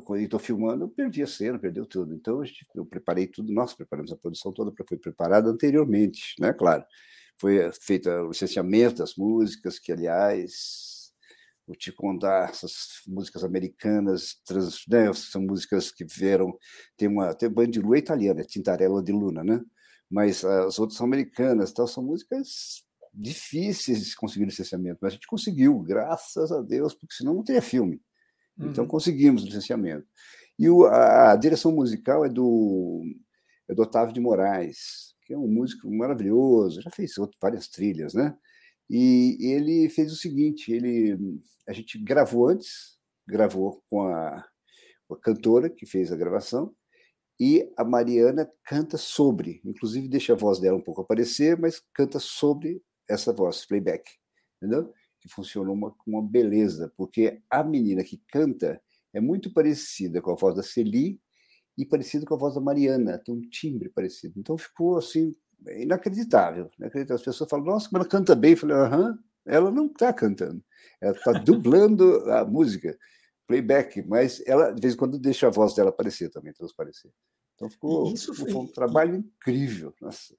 [0.05, 2.15] Quando estou filmando, eu perdi a cena, perdeu tudo.
[2.15, 2.43] Então,
[2.75, 6.53] eu preparei tudo, nós preparamos a produção toda, foi preparada anteriormente, né?
[6.53, 6.85] Claro.
[7.39, 11.13] Foi eh, feito o licenciamento das músicas, que, aliás,
[11.67, 15.13] vou te contar, essas músicas americanas, trans, né?
[15.15, 16.57] são músicas que vieram,
[16.97, 19.61] tem uma, tem banda de lua italiana, Tintarella de Luna, né?
[20.11, 25.27] Mas as outras são americanas, então são músicas difíceis de conseguir licenciamento, mas a gente
[25.27, 28.01] conseguiu, graças a Deus, porque senão não teria filme.
[28.59, 28.91] Então, uhum.
[28.91, 30.07] conseguimos o licenciamento.
[30.59, 33.03] E o, a, a, direção musical é do,
[33.69, 38.15] é do Otávio de Moraes, que é um músico maravilhoso, já fez outro, várias trilhas,
[38.15, 38.37] né?
[38.89, 41.19] E ele fez o seguinte: ele,
[41.67, 44.45] a gente gravou antes, gravou com a,
[45.09, 46.75] com a cantora que fez a gravação,
[47.41, 52.19] e a Mariana canta sobre, inclusive deixa a voz dela um pouco aparecer, mas canta
[52.19, 54.05] sobre essa voz, playback,
[54.59, 54.93] entendeu?
[55.23, 58.83] Que funcionou uma, uma beleza, porque a menina que canta
[59.15, 61.21] é muito parecida com a voz da Celi
[61.79, 64.35] e parecida com a voz da Mariana, tem um timbre parecido.
[64.37, 65.33] Então ficou assim
[65.65, 66.69] inacreditável.
[66.77, 67.17] inacreditável.
[67.17, 68.51] As pessoas falam, nossa, mas ela canta bem.
[68.51, 70.63] Eu falei, aham, ela não está cantando,
[71.01, 72.99] ela está dublando a música,
[73.47, 77.13] playback, mas ela de vez em quando deixa a voz dela aparecer também, transparecer.
[77.55, 78.53] Então ficou, Isso foi...
[78.53, 79.95] um trabalho incrível.
[80.01, 80.35] Nossa.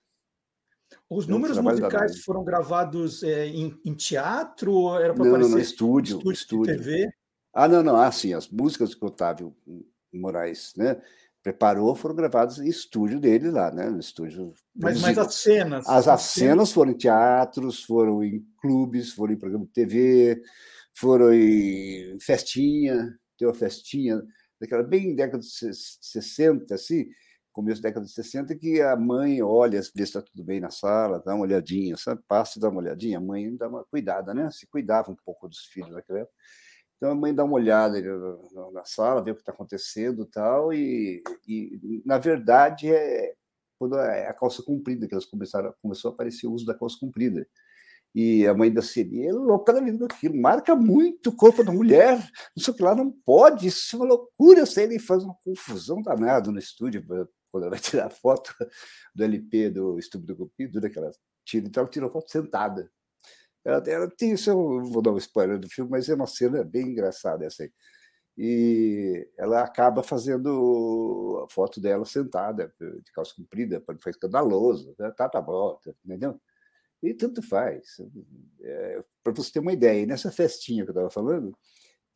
[1.10, 4.98] Os números musicais foram gravados é, em, em, teatro?
[4.98, 6.78] Era para aparecer não, estúdio, estúdio, estúdio.
[6.78, 7.10] TV?
[7.54, 7.96] Ah, não, não.
[7.96, 9.56] Ah, sim, as músicas que o Otávio
[10.12, 11.02] Moraes né,
[11.42, 13.90] preparou foram gravadas em estúdio dele lá, né?
[13.90, 14.54] No estúdio.
[14.76, 15.88] Mas, mas as cenas?
[15.88, 20.42] As, as cenas foram em teatros, foram em clubes, foram em programa de TV,
[20.94, 24.22] foram em festinha, tem uma festinha
[24.60, 27.08] daquela bem década de 60, assim,
[27.54, 30.70] começo da década de 60, que a mãe olha, vê se está tudo bem na
[30.70, 32.22] sala, dá uma olhadinha, sabe?
[32.28, 33.20] Passa e dá uma olhadinha.
[33.20, 34.50] A mãe dá uma cuidada, né?
[34.52, 36.36] Se cuidava um pouco dos filhos naquela época.
[36.98, 38.02] Então a mãe dá uma olhada
[38.74, 43.34] na sala, vê o que está acontecendo tal, e, e na verdade é
[43.78, 46.98] quando é a calça comprida que elas começaram, começou a aparecer o uso da calça
[46.98, 47.46] comprida.
[48.16, 51.72] E a mãe da Siri é louca da vida daquilo, marca muito o corpo da
[51.72, 52.18] mulher,
[52.56, 54.64] não sei o que lá, não pode, isso é uma loucura.
[54.78, 57.04] Ele faz uma confusão danada no estúdio
[57.54, 58.52] quando ela vai tirar foto
[59.14, 61.12] do LP do Estúpido Cupido, daquela
[61.46, 62.92] tira, então ela tirou foto sentada.
[63.64, 66.64] Ela, ela tem isso, eu vou dar um spoiler do filme, mas é uma cena
[66.64, 67.72] bem engraçada essa aí.
[68.36, 74.96] E ela acaba fazendo a foto dela sentada, de calça comprida, para não ficar escandaloso,
[74.98, 75.12] né?
[75.12, 76.42] tá, tá bom, entendeu?
[77.04, 77.98] E tanto faz.
[78.62, 81.56] É, para você ter uma ideia, nessa festinha que eu estava falando,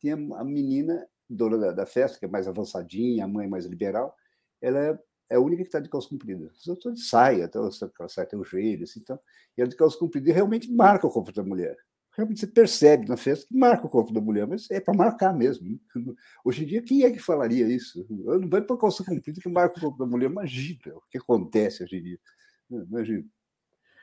[0.00, 4.16] tinha a menina dona da, da, festa, que é mais avançadinha, a mãe mais liberal,
[4.60, 6.50] ela é é a única que está de calça comprida.
[6.58, 9.18] Os outros de saia, até ela saia até o joelho, assim, então,
[9.56, 11.76] e ela de calça comprida realmente marca o corpo da mulher.
[12.16, 15.32] Realmente você percebe na festa que marca o corpo da mulher, mas é para marcar
[15.32, 15.68] mesmo.
[15.68, 15.78] Né?
[16.44, 18.04] Hoje em dia, quem é que falaria isso?
[18.26, 20.28] Eu não vai para calça comprida que marca o corpo da mulher.
[20.28, 22.18] Imagina o que acontece hoje em dia.
[22.68, 23.24] Imagina.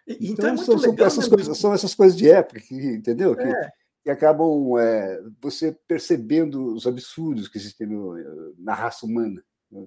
[0.08, 3.36] Então, então é são, são, essas coisas, são essas coisas de época, que, entendeu?
[3.36, 3.72] Que, é.
[4.04, 8.16] que acabam é, você percebendo os absurdos que existem no,
[8.58, 9.44] na raça humana.
[9.70, 9.86] Né?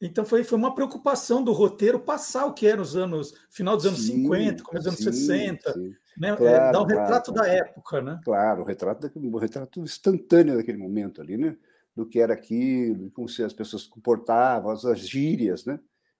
[0.00, 3.86] Então foi, foi uma preocupação do roteiro passar o que era os anos, final dos
[3.86, 5.94] anos sim, 50, começo dos anos sim, 60, sim.
[6.18, 6.30] Né?
[6.30, 8.20] É, claro, é, dar um retrato claro, da época, né?
[8.24, 11.56] Claro, o retrato, daquele, o retrato instantâneo daquele momento ali, né?
[11.94, 15.78] Do que era aquilo, como se as pessoas se comportavam, as, as gírias, né?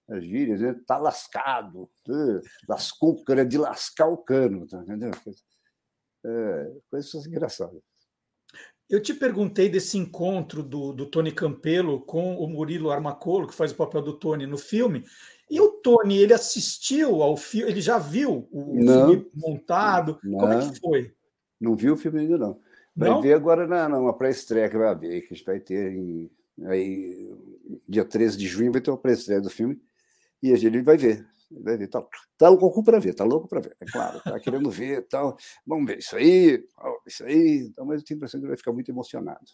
[0.09, 0.75] As gírias, né?
[0.85, 2.41] Tá lascado, né?
[2.67, 5.11] lascou o cano, é de lascar o cano, tá entendeu?
[6.25, 7.81] É, coisas engraçadas.
[8.89, 13.71] Eu te perguntei desse encontro do, do Tony Campelo com o Murilo Armacolo, que faz
[13.71, 15.03] o papel do Tony no filme.
[15.49, 20.19] E o Tony, ele assistiu ao filme, ele já viu o não, filme montado?
[20.23, 21.13] Não, Como é que foi?
[21.59, 22.59] Não viu o filme ainda, não.
[22.95, 23.21] Vai não?
[23.21, 26.29] ver agora na, numa pré-estreia que vai haver, que a gente vai ter em,
[26.63, 27.29] aí,
[27.87, 29.79] dia 13 de junho, vai ter uma pré-estreia do filme,
[30.41, 31.25] e a gente vai ver.
[31.63, 35.37] Ver, tá, louco para ver, tá louco para ver, é claro, tá querendo ver, tal.
[35.65, 36.63] Vamos ver isso aí,
[37.07, 37.67] isso aí.
[37.69, 39.45] Então, mas eu tenho a impressão que ele vai ficar muito emocionado.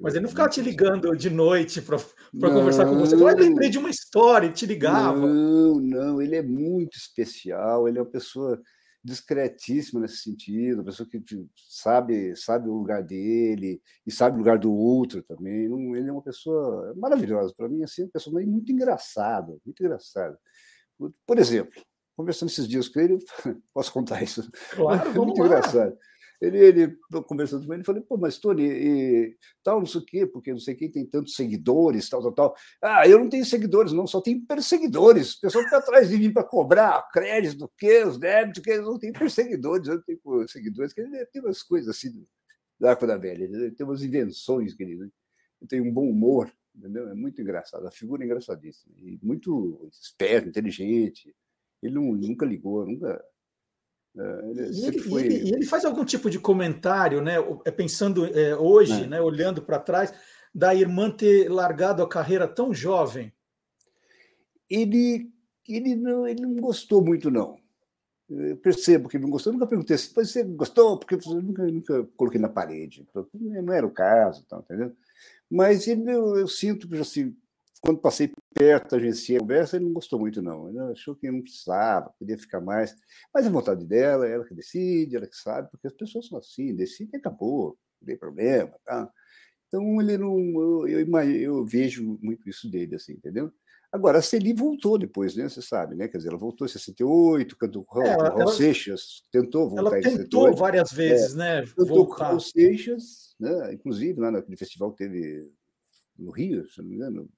[0.00, 1.98] Mas ele não ficava te ligando de noite para
[2.50, 3.14] conversar com você.
[3.14, 5.26] Eu lembrei de uma história e te ligava.
[5.26, 8.60] Não, não, ele é muito especial, ele é uma pessoa
[9.04, 11.20] discretíssima nesse sentido, uma pessoa que
[11.68, 15.64] sabe sabe o lugar dele e sabe o lugar do outro também.
[15.64, 20.38] Ele é uma pessoa maravilhosa para mim, assim, uma pessoa muito engraçada, muito engraçada.
[21.26, 21.82] Por exemplo,
[22.16, 23.18] conversando esses dias com ele,
[23.72, 24.50] posso contar isso?
[24.70, 25.46] Claro, é muito lá.
[25.46, 25.96] engraçado.
[26.40, 30.26] Ele, ele conversando com ele, falei, pô, mas Tony, e, tal, não sei o quê,
[30.26, 32.56] porque não sei quem tem tantos seguidores, tal, tal, tal.
[32.82, 35.34] Ah, eu não tenho seguidores, não, só tenho perseguidores.
[35.34, 38.82] O pessoal fica atrás de mim para cobrar crédito, do quê, os débitos, que eu
[38.82, 42.26] não tenho perseguidores, eu não tenho seguidores, que ele tem umas coisas assim
[42.80, 45.04] da Arco da Velha, ele tem umas invenções, querido.
[45.04, 47.08] Ele tem um bom humor, entendeu?
[47.08, 51.34] É muito engraçado, a figura é engraçadíssima, e muito esperto, inteligente.
[51.82, 53.22] Ele não, nunca ligou, nunca
[54.18, 55.24] é, ele e, ele, foi...
[55.24, 57.36] ele, ele, faz algum tipo de comentário, né?
[57.64, 59.06] É, pensando é, hoje, é.
[59.06, 59.20] né?
[59.20, 60.12] olhando para trás,
[60.54, 63.32] da irmã ter largado a carreira tão jovem?
[64.68, 65.30] Ele,
[65.68, 67.58] ele, não, ele não gostou muito, não.
[68.28, 69.50] Eu percebo que ele não gostou.
[69.50, 70.98] Eu nunca perguntei assim, você gostou?
[70.98, 73.06] Porque eu nunca, nunca coloquei na parede.
[73.34, 74.94] Não era o caso, tá, entendeu?
[75.52, 77.36] Mas ele, eu, eu sinto que assim,
[77.82, 80.66] quando passei perto da agência conversa, ele não gostou muito, não.
[80.70, 82.96] Ele achou que não precisava, podia ficar mais.
[83.34, 86.74] Mas a vontade dela, ela que decide, ela que sabe, porque as pessoas são assim,
[86.74, 88.72] decidem e acabou, não tem problema.
[88.82, 89.10] Tá?
[89.68, 90.38] Então, ele não.
[90.88, 93.52] Eu, eu, eu, vejo muito isso dele, assim, entendeu?
[93.92, 95.46] Agora, a Celi voltou depois, né?
[95.46, 96.08] Você sabe, né?
[96.08, 99.90] Quer dizer, ela voltou em 68, cantou com o é, Raul Seixas, tentou voltar ela
[100.00, 100.58] tentou em 68.
[100.58, 101.66] várias vezes, é, né?
[101.76, 103.74] Cantou com o Raul Seixas, né?
[103.74, 105.46] Inclusive, lá naquele festival que teve
[106.18, 107.28] no Rio, se não me engano,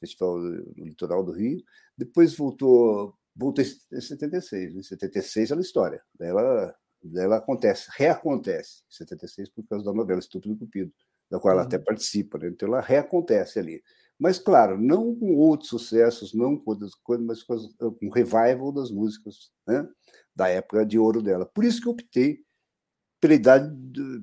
[0.00, 1.62] festival no litoral do Rio.
[1.96, 4.76] Depois voltou, voltou em 76.
[4.76, 6.02] Em 76 ela história.
[6.18, 10.92] Daí ela, daí ela acontece, reacontece em 76 por causa da novela Estúpido Cupido,
[11.30, 11.84] da qual ela até uhum.
[11.84, 12.38] participa.
[12.38, 12.48] Né?
[12.48, 13.82] Então ela reacontece ali.
[14.18, 17.56] Mas, claro, não com outros sucessos, não com outras coisas, mas com,
[17.90, 19.86] com revival das músicas né?
[20.34, 21.44] da época de ouro dela.
[21.46, 22.44] Por isso que eu optei
[23.20, 23.70] pela idade,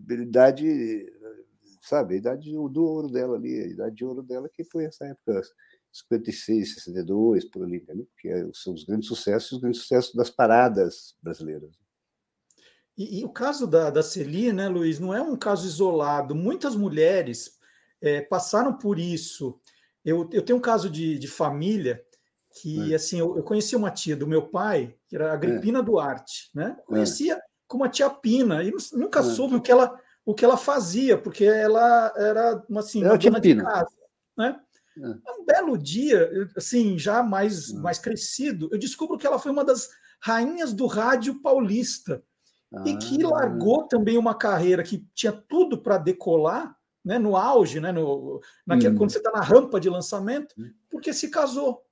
[0.07, 1.11] pela idade
[1.81, 5.05] sabe, a idade do ouro dela ali, a idade de ouro dela, que foi essa
[5.05, 5.41] época
[5.91, 8.07] 56, 62, por ali, entendeu?
[8.17, 11.71] que é, são os grandes sucessos, os grandes sucessos das paradas brasileiras.
[12.97, 16.35] E, e o caso da, da Celi, né, Luiz, não é um caso isolado.
[16.35, 17.57] Muitas mulheres
[17.99, 19.59] é, passaram por isso.
[20.03, 22.03] Eu, eu tenho um caso de, de família
[22.59, 22.95] que, é.
[22.95, 25.83] assim, eu, eu, conheci uma tia do meu pai, que era Agripina é.
[25.83, 26.75] Duarte, né?
[26.77, 26.81] É.
[26.83, 29.23] Conhecia como a tia Pina, e nunca é.
[29.23, 33.39] soube o que ela o que ela fazia, porque ela era uma, assim, uma dona
[33.39, 33.89] de casa.
[34.37, 34.59] Né?
[34.97, 35.07] É.
[35.07, 39.89] Um belo dia, assim, já mais, mais crescido, eu descubro que ela foi uma das
[40.21, 42.23] rainhas do rádio paulista
[42.73, 42.83] ah.
[42.85, 43.29] e que ah.
[43.29, 48.95] largou também uma carreira que tinha tudo para decolar, né, no auge, né, no, naquele,
[48.95, 50.71] quando você está na rampa de lançamento, hum.
[50.89, 51.83] porque se casou.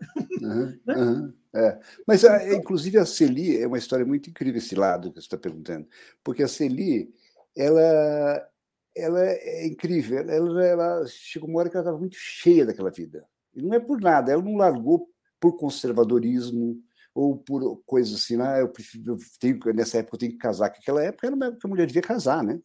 [0.42, 0.96] Uhum, né?
[0.96, 1.80] uhum, é.
[2.08, 5.26] Mas, a, então inclusive, a Celi é uma história muito incrível esse lado que você
[5.26, 5.88] está perguntando,
[6.24, 7.12] porque a Celi
[7.60, 8.50] ela,
[8.96, 10.20] ela é incrível.
[10.20, 13.26] Ela, ela chegou uma hora que ela estava muito cheia daquela vida.
[13.54, 16.82] E não é por nada, ela não largou por conservadorismo
[17.14, 20.70] ou por coisas assim, ah, eu prefiro, eu tenho, nessa época eu tenho que casar,
[20.70, 22.60] que aquela época era uma época que a mulher devia casar, né?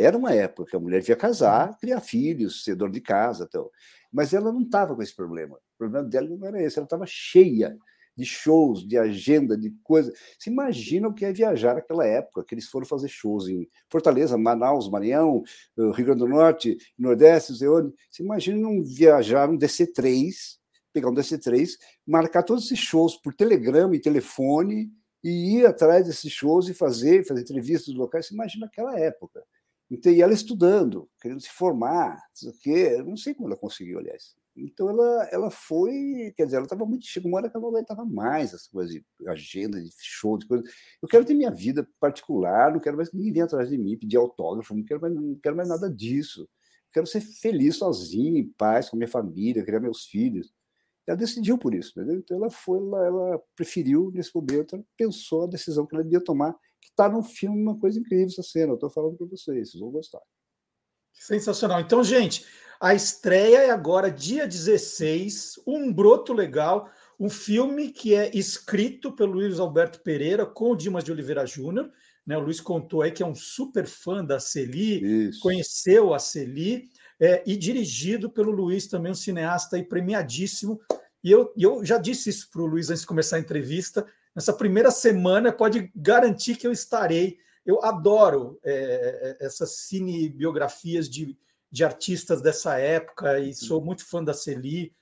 [0.00, 3.68] Era uma época que a mulher devia casar, criar filhos, ser dona de casa, então.
[4.12, 5.56] mas ela não estava com esse problema.
[5.56, 7.76] O problema dela não era esse, ela estava cheia
[8.16, 10.12] de shows, de agenda, de coisa.
[10.38, 14.38] Você imagina o que é viajar naquela época, que eles foram fazer shows em Fortaleza,
[14.38, 15.42] Manaus, Maranhão,
[15.76, 17.92] eh, Rio Grande do Norte, Nordeste, Zeone.
[18.08, 20.58] Você imagina um viajar um DC3,
[20.92, 21.70] pegar um DC3,
[22.06, 24.92] marcar todos esses shows por telegrama e telefone
[25.24, 28.26] e ir atrás desses shows e fazer, fazer entrevistas locais.
[28.26, 29.42] Você imagina aquela época.
[29.90, 34.36] Então, e ela estudando, querendo se formar, não sei não sei como ela conseguiu, aliás.
[34.58, 37.06] Então ela, ela foi, quer dizer, ela estava muito.
[37.06, 40.46] Chegou uma hora que ela não aguentava mais as coisas de agenda, de show, de
[40.46, 40.64] coisa.
[41.00, 43.96] Eu quero ter minha vida particular, não quero mais que ninguém venha atrás de mim
[43.96, 46.42] pedir autógrafo, não quero mais, não quero mais nada disso.
[46.42, 46.48] Eu
[46.92, 50.52] quero ser feliz sozinho, em paz, com minha família, criar meus filhos.
[51.06, 52.18] Ela decidiu por isso, entendeu?
[52.18, 56.20] Então ela foi, ela, ela preferiu, nesse momento, ela pensou a decisão que ela devia
[56.22, 56.54] tomar,
[56.98, 58.72] está no filme uma coisa incrível essa cena.
[58.72, 60.20] Eu estou falando para vocês, vocês vão gostar.
[61.12, 61.80] Sensacional.
[61.80, 62.44] Então, gente,
[62.80, 69.34] a estreia é agora, dia 16, Um Broto Legal, um filme que é escrito pelo
[69.34, 71.90] Luiz Alberto Pereira com o Dimas de Oliveira Júnior.
[72.26, 75.40] Né, o Luiz contou aí que é um super fã da Celi, Isso.
[75.40, 80.78] conheceu a Celi, é, e dirigido pelo Luiz, também um cineasta aí premiadíssimo,
[81.24, 84.06] E eu, eu já disse isso para o Luiz antes de começar a entrevista.
[84.38, 87.38] Nessa primeira semana, pode garantir que eu estarei.
[87.66, 91.36] Eu adoro é, é essas cinebiografias de,
[91.68, 94.94] de artistas dessa época e sou muito fã da Celi.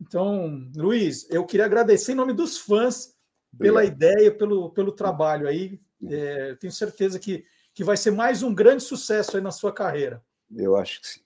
[0.00, 3.14] Então, Luiz, eu queria agradecer em nome dos fãs
[3.58, 3.94] pela Obrigado.
[3.94, 5.78] ideia, pelo, pelo trabalho aí.
[6.08, 10.24] É, tenho certeza que, que vai ser mais um grande sucesso aí na sua carreira.
[10.50, 11.20] Eu acho que sim.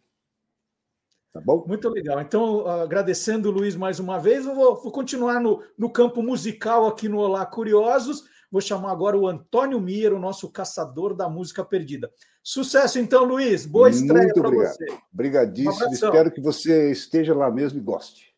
[1.33, 1.64] Tá bom?
[1.66, 2.21] Muito legal.
[2.21, 6.87] Então, agradecendo o Luiz mais uma vez, eu vou, vou continuar no, no campo musical
[6.87, 8.25] aqui no Olá Curiosos.
[8.51, 12.11] Vou chamar agora o Antônio Mir, o nosso caçador da música perdida.
[12.42, 13.64] Sucesso então, Luiz.
[13.64, 14.87] Boa estreia para você.
[15.11, 15.88] Obrigadíssimo.
[15.88, 18.35] Um Espero que você esteja lá mesmo e goste.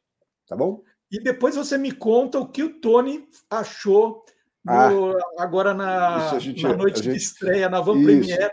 [0.46, 0.80] Tá bom?
[1.11, 4.24] E depois você me conta o que o Tony achou
[4.68, 4.90] ah,
[5.38, 8.52] agora na, na noite gente, de estreia, na Van Premiere.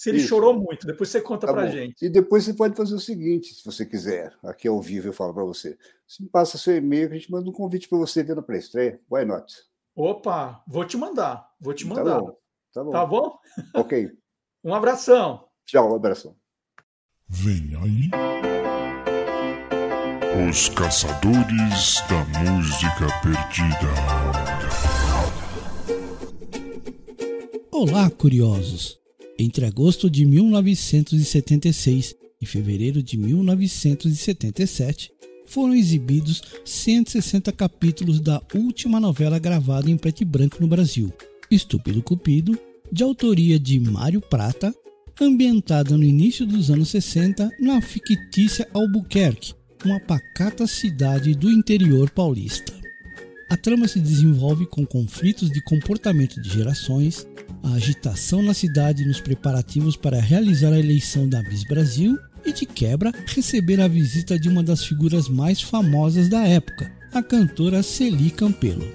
[0.00, 0.28] Se ele isso.
[0.28, 2.02] chorou muito, depois você conta tá para gente.
[2.02, 5.34] E depois você pode fazer o seguinte, se você quiser, aqui ao vivo eu falo
[5.34, 5.76] para você.
[6.08, 8.98] Você me passa seu e-mail, a gente manda um convite para você ver na pré-estreia.
[9.10, 9.54] Why not?
[9.94, 12.14] Opa, vou te mandar, vou te mandar.
[12.14, 12.38] Tá bom?
[12.72, 12.90] Tá bom?
[12.92, 13.38] Tá bom?
[13.74, 14.10] Ok.
[14.64, 15.46] um abração.
[15.66, 16.34] Tchau, um abração.
[17.28, 18.10] Vem aí.
[20.48, 23.90] Os Caçadores da Música Perdida.
[27.70, 28.99] Olá, curiosos!
[29.42, 35.10] Entre agosto de 1976 e fevereiro de 1977,
[35.46, 41.10] foram exibidos 160 capítulos da última novela gravada em preto e branco no Brasil,
[41.50, 42.58] Estúpido Cupido,
[42.92, 44.74] de autoria de Mário Prata,
[45.18, 49.54] ambientada no início dos anos 60 na fictícia Albuquerque,
[49.86, 52.79] uma pacata cidade do interior paulista.
[53.50, 57.26] A trama se desenvolve com conflitos de comportamento de gerações,
[57.64, 62.64] a agitação na cidade nos preparativos para realizar a eleição da Miss Brasil e, de
[62.64, 68.30] quebra, receber a visita de uma das figuras mais famosas da época, a cantora Celi
[68.30, 68.86] Campelo.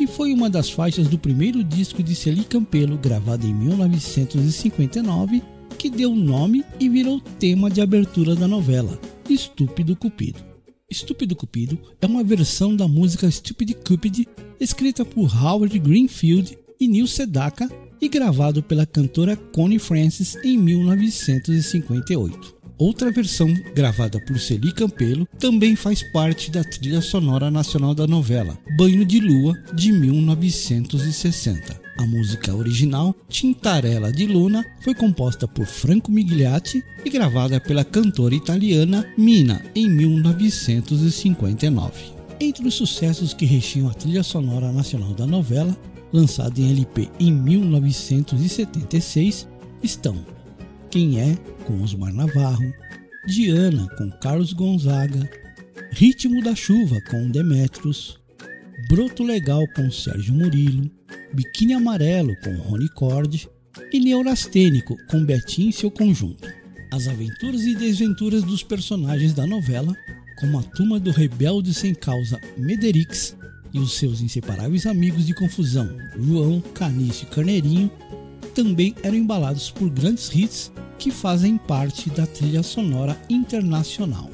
[0.00, 5.40] E foi uma das faixas do primeiro disco de Celi Campelo, gravado em 1959,
[5.78, 10.49] que deu nome e virou tema de abertura da novela, Estúpido Cupido.
[10.90, 14.26] Estúpido Cupido é uma versão da música Stupid Cupid,
[14.58, 22.56] escrita por Howard Greenfield e Neil Sedaka e gravado pela cantora Connie Francis em 1958.
[22.76, 28.58] Outra versão, gravada por Celi Campelo, também faz parte da trilha sonora nacional da novela
[28.76, 31.89] Banho de Lua, de 1960.
[32.00, 38.34] A música original, Tintarella de Luna, foi composta por Franco Migliati e gravada pela cantora
[38.34, 41.92] italiana Mina em 1959.
[42.40, 45.76] Entre os sucessos que rechiam a trilha sonora nacional da novela,
[46.10, 49.46] lançada em LP em 1976,
[49.82, 50.16] estão
[50.90, 51.36] Quem é
[51.66, 52.72] com Osmar Navarro,
[53.26, 55.28] Diana com Carlos Gonzaga,
[55.92, 58.18] Ritmo da Chuva com Demetrios,
[58.90, 60.90] Broto Legal com Sérgio Murilo,
[61.32, 63.48] Biquíni Amarelo com Rony Cord
[63.92, 66.48] e Neurastênico com Betinho e seu conjunto.
[66.92, 69.94] As aventuras e desventuras dos personagens da novela,
[70.40, 73.36] como a turma do rebelde sem causa Mederix
[73.72, 77.92] e os seus inseparáveis amigos de confusão João, Canício e Carneirinho,
[78.56, 84.28] também eram embalados por grandes hits que fazem parte da trilha sonora internacional.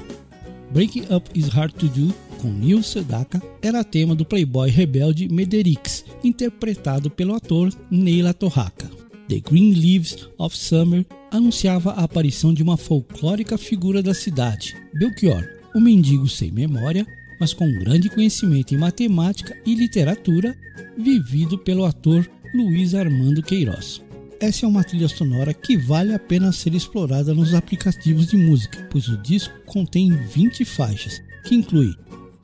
[0.77, 6.05] Breaking Up is Hard to Do com Neil Sedaka era tema do playboy rebelde Mederix,
[6.23, 8.87] interpretado pelo ator Neila Torraca.
[9.27, 15.43] The Green Leaves of Summer anunciava a aparição de uma folclórica figura da cidade, Belchior,
[15.73, 17.07] o mendigo sem memória,
[17.39, 20.55] mas com grande conhecimento em matemática e literatura,
[20.95, 24.03] vivido pelo ator Luiz Armando Queiroz.
[24.39, 28.87] Essa é uma trilha sonora que vale a pena ser explorada nos aplicativos de música,
[28.91, 31.95] pois o disco contém 20 faixas, que inclui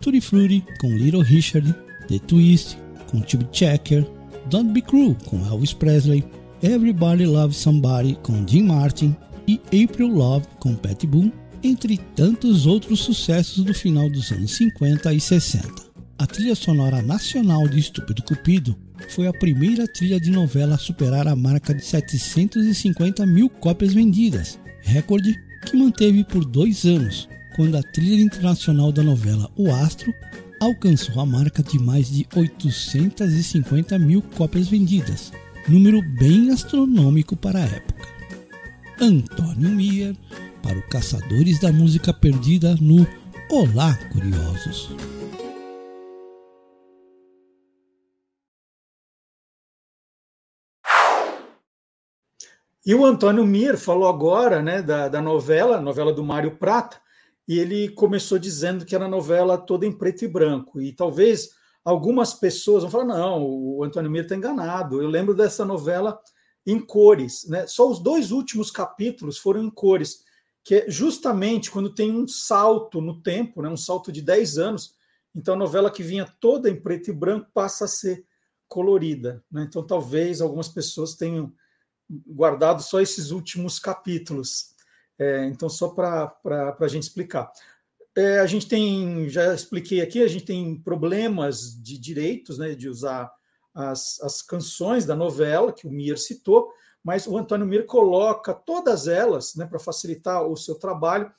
[0.02, 1.74] Tutti Frutti com Little Richard,
[2.08, 2.78] The Twist
[3.12, 4.04] com Tube Checker,
[4.50, 6.26] Don't Be Cruel com Elvis Presley,
[6.64, 9.16] Everybody Loves Somebody com Jim Martin
[9.48, 15.14] e April Love com Pat Boone, entre tantos outros sucessos do final dos anos 50
[15.14, 15.93] e 60.
[16.24, 18.78] A trilha sonora nacional de Estúpido Cupido
[19.10, 24.58] foi a primeira trilha de novela a superar a marca de 750 mil cópias vendidas,
[24.84, 30.14] recorde que manteve por dois anos, quando a trilha internacional da novela O Astro
[30.62, 35.34] alcançou a marca de mais de 850 mil cópias vendidas,
[35.68, 38.08] número bem astronômico para a época.
[38.98, 40.16] Antônio Mier,
[40.62, 43.06] para o Caçadores da Música Perdida no
[43.50, 44.90] Olá Curiosos.
[52.86, 57.02] E o Antônio Mir falou agora né, da, da novela, novela do Mário Prata,
[57.48, 60.82] e ele começou dizendo que era novela toda em preto e branco.
[60.82, 61.52] E talvez
[61.84, 65.02] algumas pessoas vão falar: não, o Antônio Mir está enganado.
[65.02, 66.20] Eu lembro dessa novela
[66.66, 67.46] em cores.
[67.48, 67.68] Né?
[67.68, 70.24] Só os dois últimos capítulos foram em cores,
[70.64, 73.70] que é justamente quando tem um salto no tempo, né?
[73.70, 74.96] um salto de 10 anos.
[75.36, 78.26] Então a novela que vinha toda em preto e branco passa a ser
[78.68, 79.44] colorida.
[79.52, 79.66] Né?
[79.68, 81.54] Então talvez algumas pessoas tenham
[82.10, 84.74] guardado só esses últimos capítulos.
[85.18, 86.36] É, então, só para
[86.80, 87.52] a gente explicar.
[88.16, 92.88] É, a gente tem, já expliquei aqui, a gente tem problemas de direitos, né, de
[92.88, 93.32] usar
[93.74, 96.72] as, as canções da novela, que o Mir citou,
[97.04, 101.32] mas o Antônio Mir coloca todas elas, né, para facilitar o seu trabalho,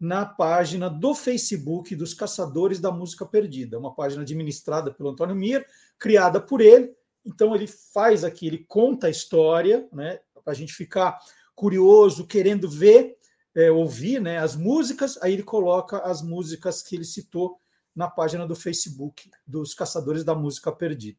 [0.00, 5.64] na página do Facebook dos Caçadores da Música Perdida, uma página administrada pelo Antônio Mir,
[5.98, 6.94] criada por ele.
[7.24, 11.18] Então ele faz aqui, ele conta a história, né, para a gente ficar
[11.54, 13.16] curioso, querendo ver,
[13.54, 17.58] é, ouvir né, as músicas, aí ele coloca as músicas que ele citou
[17.94, 21.18] na página do Facebook dos Caçadores da Música Perdida.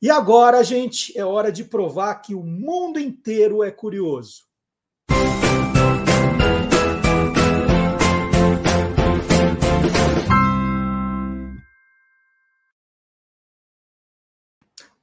[0.00, 4.44] E agora, gente, é hora de provar que o mundo inteiro é curioso.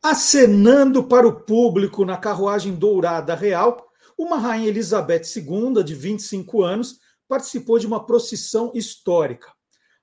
[0.01, 7.01] Acenando para o público na carruagem dourada real, uma rainha Elizabeth II, de 25 anos,
[7.27, 9.51] participou de uma procissão histórica.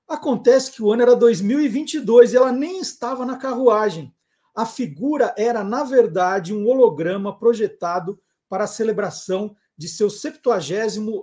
[0.07, 4.13] Acontece que o ano era 2022 e ela nem estava na carruagem.
[4.55, 10.53] A figura era, na verdade, um holograma projetado para a celebração de seu 70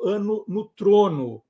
[0.05, 1.43] ano no trono.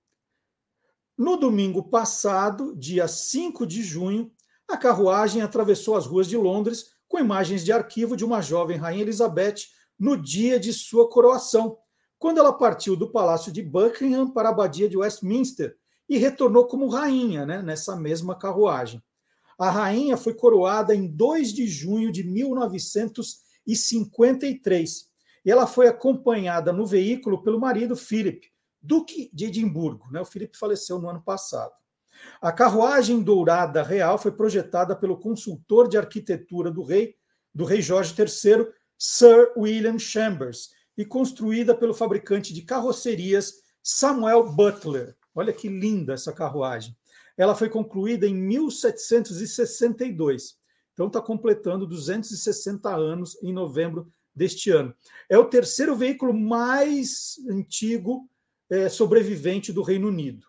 [1.16, 4.30] No domingo passado, dia 5 de junho,
[4.68, 9.02] a carruagem atravessou as ruas de Londres com imagens de arquivo de uma jovem rainha
[9.02, 9.56] Elizabeth
[9.98, 11.76] no dia de sua coroação,
[12.18, 15.76] quando ela partiu do Palácio de Buckingham para a Abadia de Westminster
[16.08, 19.00] e retornou como rainha né, nessa mesma carruagem.
[19.58, 25.10] A rainha foi coroada em 2 de junho de 1953
[25.44, 28.50] e ela foi acompanhada no veículo pelo marido Philip,
[28.80, 30.10] Duque de Edimburgo.
[30.10, 30.20] Né?
[30.20, 31.72] O Philip faleceu no ano passado.
[32.40, 37.14] A carruagem dourada real foi projetada pelo consultor de arquitetura do rei,
[37.54, 38.66] do rei Jorge III,
[38.98, 45.16] Sir William Chambers e construída pelo fabricante de carrocerias Samuel Butler.
[45.34, 46.96] Olha que linda essa carruagem.
[47.36, 50.54] Ela foi concluída em 1762.
[50.92, 54.94] Então está completando 260 anos em novembro deste ano.
[55.28, 58.26] É o terceiro veículo mais antigo
[58.70, 60.46] é, sobrevivente do Reino Unido.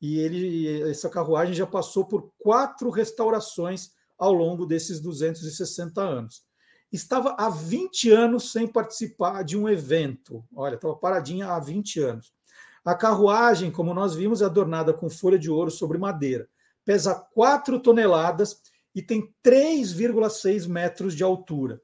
[0.00, 6.46] E ele, essa carruagem já passou por quatro restaurações ao longo desses 260 anos
[6.92, 10.44] estava há 20 anos sem participar de um evento.
[10.54, 12.32] Olha, estava paradinha há 20 anos.
[12.84, 16.48] A carruagem, como nós vimos, é adornada com folha de ouro sobre madeira.
[16.84, 18.60] Pesa 4 toneladas
[18.94, 21.80] e tem 3,6 metros de altura.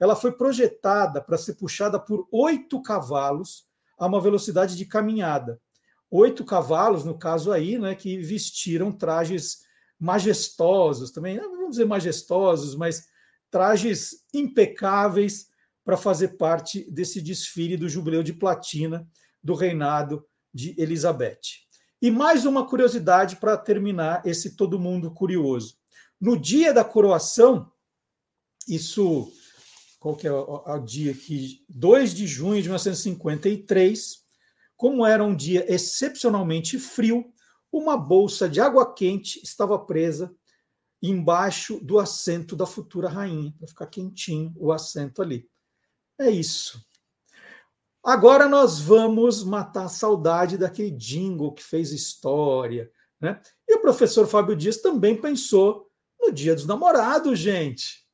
[0.00, 3.66] Ela foi projetada para ser puxada por oito cavalos
[3.98, 5.60] a uma velocidade de caminhada.
[6.10, 9.58] Oito cavalos, no caso aí, né, que vestiram trajes
[9.98, 13.06] majestosos também, não vamos dizer majestosos, mas
[13.50, 15.48] trajes impecáveis
[15.84, 19.08] para fazer parte desse desfile do Jubileu de Platina
[19.42, 21.40] do reinado de Elizabeth.
[22.00, 25.76] E mais uma curiosidade para terminar esse todo mundo curioso.
[26.20, 27.70] No dia da coroação,
[28.68, 29.32] isso,
[29.98, 31.64] qual que é o, o dia aqui?
[31.68, 34.27] 2 de junho de 1953,
[34.78, 37.30] como era um dia excepcionalmente frio,
[37.70, 40.32] uma bolsa de água quente estava presa
[41.02, 45.48] embaixo do assento da futura rainha, para ficar quentinho o assento ali.
[46.18, 46.80] É isso.
[48.04, 52.90] Agora nós vamos matar a saudade daquele jingle que fez história.
[53.20, 53.40] Né?
[53.68, 58.07] E o professor Fábio Dias também pensou no Dia dos Namorados, gente.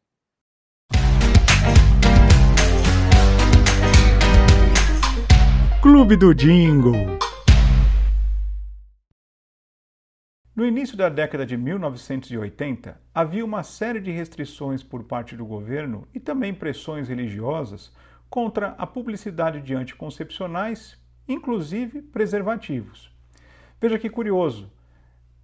[5.95, 7.21] Clube do Jingle.
[10.53, 16.09] No início da década de 1980, havia uma série de restrições por parte do governo
[16.13, 17.93] e também pressões religiosas
[18.29, 23.17] contra a publicidade de anticoncepcionais, inclusive preservativos.
[23.81, 24.73] Veja que curioso.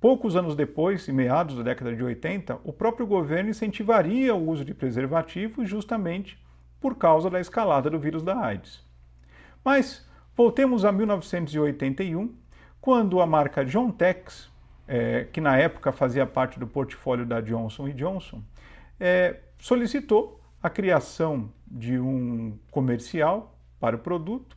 [0.00, 4.64] Poucos anos depois, em meados da década de 80, o próprio governo incentivaria o uso
[4.64, 6.44] de preservativos justamente
[6.80, 8.84] por causa da escalada do vírus da AIDS.
[9.64, 10.09] Mas
[10.42, 12.34] voltemos a 1981,
[12.80, 14.50] quando a marca John Tex
[14.88, 18.42] é, que na época fazia parte do portfólio da Johnson Johnson,
[18.98, 24.56] é, solicitou a criação de um comercial para o produto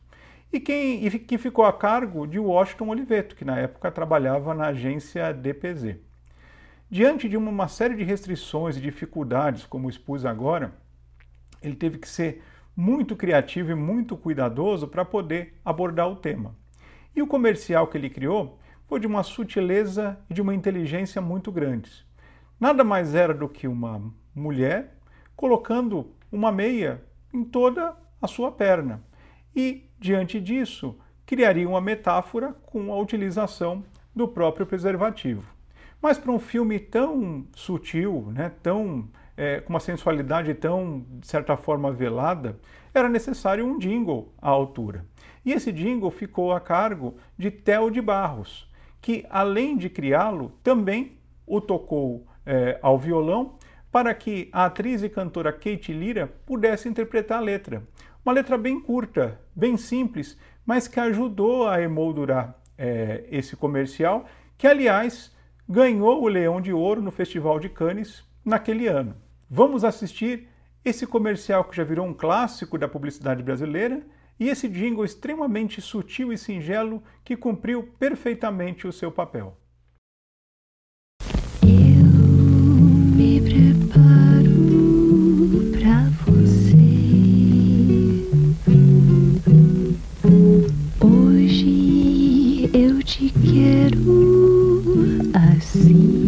[0.50, 4.68] e, quem, e que ficou a cargo de Washington Oliveto, que na época trabalhava na
[4.68, 5.96] agência DPZ.
[6.90, 10.72] Diante de uma série de restrições e dificuldades, como expus agora,
[11.62, 12.42] ele teve que ser
[12.76, 16.56] muito criativo e muito cuidadoso para poder abordar o tema.
[17.14, 18.58] E o comercial que ele criou
[18.88, 22.04] foi de uma sutileza e de uma inteligência muito grandes.
[22.58, 24.02] Nada mais era do que uma
[24.34, 24.96] mulher
[25.36, 27.02] colocando uma meia
[27.32, 29.02] em toda a sua perna.
[29.54, 35.44] E, diante disso, criaria uma metáfora com a utilização do próprio preservativo.
[36.00, 41.56] Mas para um filme tão sutil, né, tão, é, com uma sensualidade tão, de certa
[41.56, 42.58] forma, velada,
[42.92, 45.04] era necessário um jingle à altura.
[45.44, 48.70] E esse jingle ficou a cargo de Theo de Barros,
[49.00, 53.58] que, além de criá-lo, também o tocou é, ao violão
[53.90, 57.82] para que a atriz e cantora Kate Lira pudesse interpretar a letra.
[58.24, 64.24] Uma letra bem curta, bem simples, mas que ajudou a emoldurar é, esse comercial,
[64.56, 65.34] que, aliás,
[65.68, 69.14] ganhou o Leão de Ouro no Festival de Cannes naquele ano.
[69.56, 70.48] Vamos assistir
[70.84, 74.04] esse comercial que já virou um clássico da publicidade brasileira
[74.38, 79.56] e esse jingle extremamente sutil e singelo que cumpriu perfeitamente o seu papel.
[81.62, 82.04] Eu
[83.14, 84.50] me preparo
[86.26, 86.74] você.
[91.00, 94.02] Hoje eu te quero
[95.32, 96.23] assim.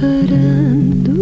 [0.00, 1.20] Se preparando.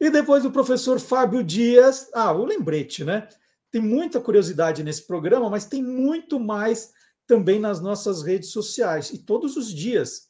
[0.00, 2.08] E depois o professor Fábio Dias.
[2.14, 3.28] Ah, o lembrete, né?
[3.70, 6.94] Tem muita curiosidade nesse programa, mas tem muito mais
[7.26, 9.10] também nas nossas redes sociais.
[9.10, 10.28] E todos os dias.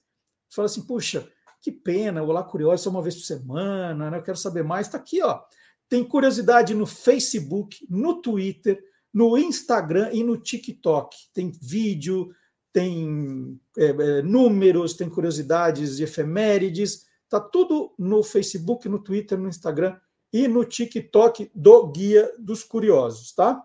[0.51, 1.31] Fala assim, puxa,
[1.61, 4.19] que pena, Olá Curioso só uma vez por semana, né?
[4.19, 4.89] Eu quero saber mais.
[4.89, 5.43] Está aqui, ó.
[5.89, 8.83] Tem curiosidade no Facebook, no Twitter,
[9.13, 11.17] no Instagram e no TikTok.
[11.33, 12.31] Tem vídeo,
[12.73, 19.49] tem é, é, números, tem curiosidades de efemérides Tá tudo no Facebook, no Twitter, no
[19.49, 19.99] Instagram
[20.33, 23.63] e no TikTok do Guia dos Curiosos, tá?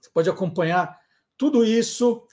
[0.00, 0.98] Você pode acompanhar
[1.36, 2.26] tudo isso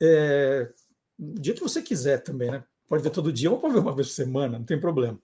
[0.00, 0.72] é,
[1.18, 2.64] do dia que você quiser também, né?
[2.86, 5.20] Pode ver todo dia ou pode ver uma vez por semana, não tem problema.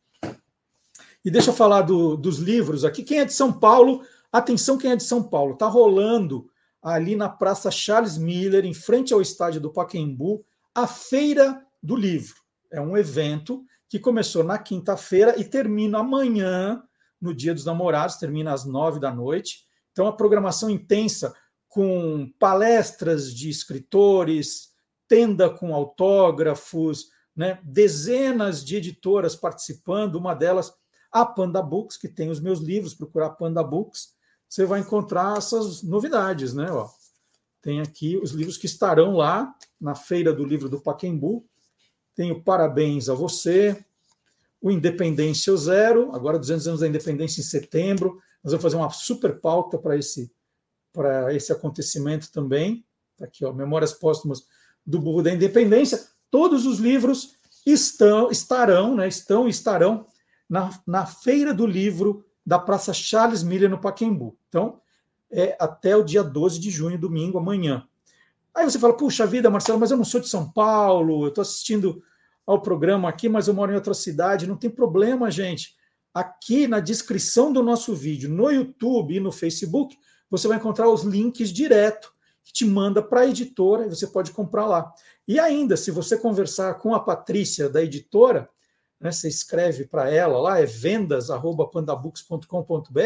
[1.25, 3.03] E deixa eu falar do, dos livros aqui.
[3.03, 6.51] Quem é de São Paulo, atenção, quem é de São Paulo, tá rolando
[6.83, 10.45] ali na Praça Charles Miller, em frente ao estádio do Paquembu,
[10.75, 12.37] a Feira do Livro.
[12.71, 16.83] É um evento que começou na quinta-feira e termina amanhã,
[17.19, 19.65] no Dia dos Namorados, termina às nove da noite.
[19.93, 21.35] Então, a programação intensa
[21.69, 24.75] com palestras de escritores,
[25.09, 27.59] tenda com autógrafos, né?
[27.65, 30.73] dezenas de editoras participando, uma delas
[31.15, 34.15] a Panda Books, que tem os meus livros, procurar Panda Books,
[34.49, 36.69] você vai encontrar essas novidades, né?
[36.73, 36.89] Ó,
[37.63, 41.47] tem aqui os livros que estarão lá na Feira do Livro do Paquembu,
[42.17, 43.85] tenho Parabéns a Você,
[44.61, 48.21] o Independência Zero, agora 200 anos da independência em setembro.
[48.43, 50.33] Nós vamos fazer uma super pauta para esse,
[51.33, 52.85] esse acontecimento também.
[53.17, 54.47] Tá aqui, ó, Memórias Póstumas
[54.85, 56.05] do Burro da Independência.
[56.29, 60.07] Todos os livros estão, estarão, né, estão e estarão
[60.49, 64.37] na, na Feira do Livro da Praça Charles Miller, no Paquembu.
[64.49, 64.81] Então,
[65.31, 67.87] é até o dia 12 de junho, domingo, amanhã.
[68.55, 71.43] Aí você fala, puxa vida, Marcelo, mas eu não sou de São Paulo, eu estou
[71.43, 72.03] assistindo
[72.47, 74.47] ao programa aqui, mas eu moro em outra cidade.
[74.47, 75.75] Não tem problema, gente.
[76.13, 79.99] Aqui na descrição do nosso vídeo, no YouTube e no Facebook,
[80.31, 82.13] você vai encontrar os links direto
[82.45, 84.93] que te manda para a editora e você pode comprar lá.
[85.27, 88.49] E ainda, se você conversar com a Patrícia da editora,
[89.05, 92.99] né, você escreve para ela lá, é vendas.pandabooks.com.br,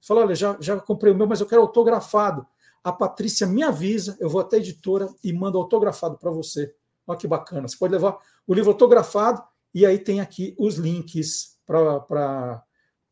[0.00, 2.44] fala, olha, já, já comprei o meu, mas eu quero autografado
[2.84, 6.74] a Patrícia me avisa, eu vou até a editora e mando autografado para você.
[7.06, 7.68] Olha que bacana.
[7.68, 9.42] Você pode levar o livro autografado
[9.72, 12.62] e aí tem aqui os links para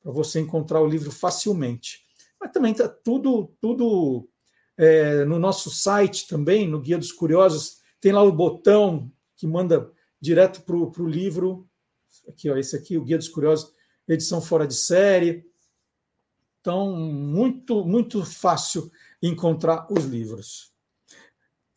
[0.03, 2.05] você encontrar o livro facilmente.
[2.41, 4.29] Mas também está tudo, tudo
[4.77, 9.93] é, no nosso site também, no Guia dos Curiosos, tem lá o botão que manda
[10.21, 11.69] direto para o livro.
[12.29, 13.73] Aqui, ó, esse aqui, o Guia dos Curiosos,
[14.07, 15.45] edição fora de série.
[16.61, 18.91] Então, muito, muito fácil
[19.23, 20.73] encontrar os livros.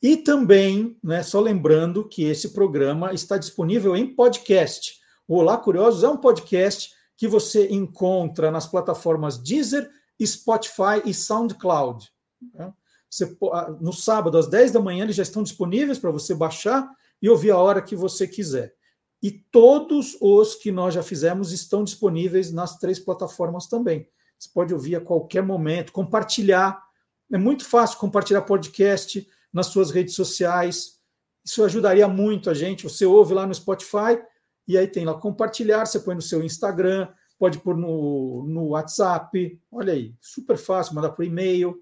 [0.02, 5.00] E também, né, só lembrando que esse programa está disponível em podcast.
[5.26, 9.90] O Olá Curiosos é um podcast que você encontra nas plataformas Deezer,
[10.22, 12.12] Spotify e SoundCloud.
[12.54, 12.74] Né?
[13.10, 13.38] Você,
[13.80, 16.90] no sábado, às 10 da manhã, eles já estão disponíveis para você baixar
[17.22, 18.76] e ouvir a hora que você quiser.
[19.24, 24.06] E todos os que nós já fizemos estão disponíveis nas três plataformas também.
[24.38, 26.84] Você pode ouvir a qualquer momento, compartilhar.
[27.32, 31.00] É muito fácil compartilhar podcast nas suas redes sociais.
[31.46, 32.84] Isso ajudaria muito a gente.
[32.84, 34.22] Você ouve lá no Spotify
[34.68, 37.08] e aí tem lá compartilhar, você põe no seu Instagram,
[37.40, 39.58] pode pôr no, no WhatsApp.
[39.72, 41.82] Olha aí, super fácil, mandar por e-mail.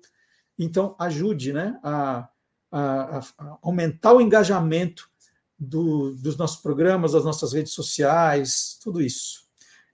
[0.59, 2.29] Então, ajude né, a,
[2.71, 5.10] a, a aumentar o engajamento
[5.61, 9.43] do, dos nossos programas, das nossas redes sociais, tudo isso.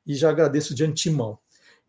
[0.06, 1.38] E já agradeço de antemão.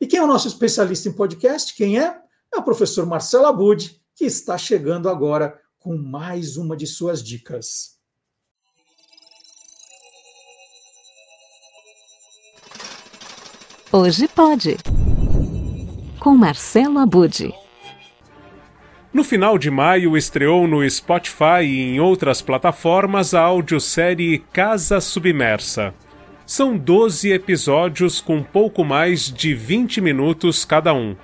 [0.01, 1.73] E quem é o nosso especialista em podcast?
[1.75, 2.21] Quem é?
[2.53, 7.97] É o professor Marcelo Abud, que está chegando agora com mais uma de suas dicas.
[13.93, 14.77] Hoje pode.
[16.19, 17.55] Com Marcelo Abud.
[19.19, 25.93] No final de maio estreou no Spotify e em outras plataformas a audiosérie Casa Submersa.
[26.47, 31.17] São 12 episódios com pouco mais de 20 minutos cada um.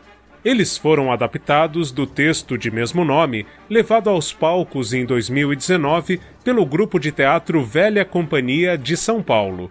[0.45, 6.99] Eles foram adaptados do texto de mesmo nome, levado aos palcos em 2019 pelo grupo
[6.99, 9.71] de teatro Velha Companhia de São Paulo.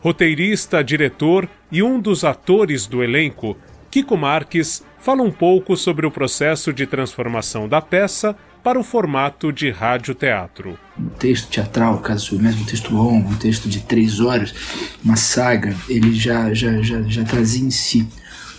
[0.00, 3.56] Roteirista, diretor e um dos atores do elenco,
[3.92, 9.50] Kiko Marques, fala um pouco sobre o processo de transformação da peça para o formato
[9.50, 10.78] de rádio-teatro.
[10.98, 14.54] Um texto teatral, caso mesmo um texto longo, um texto de três horas,
[15.02, 18.06] uma saga, ele já, já, já, já trazia em si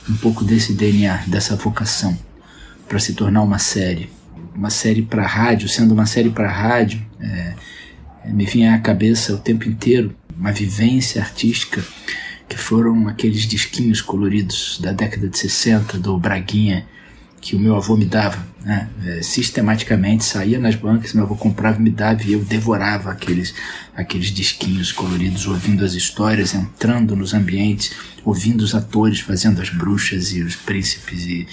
[0.10, 2.18] um pouco desse DNA, dessa vocação,
[2.88, 4.10] para se tornar uma série.
[4.56, 7.54] Uma série para rádio, sendo uma série para rádio, é,
[8.26, 11.84] me vinha à cabeça o tempo inteiro uma vivência artística
[12.52, 16.86] que foram aqueles disquinhos coloridos da década de 60 do Braguinha
[17.40, 18.90] que o meu avô me dava, né?
[19.06, 23.56] É, sistematicamente saía nas bancas, meu avô comprava e me dava e eu devorava aqueles
[23.96, 27.94] aqueles disquinhos coloridos, ouvindo as histórias, entrando nos ambientes,
[28.26, 31.48] ouvindo os atores fazendo as bruxas e os príncipes e,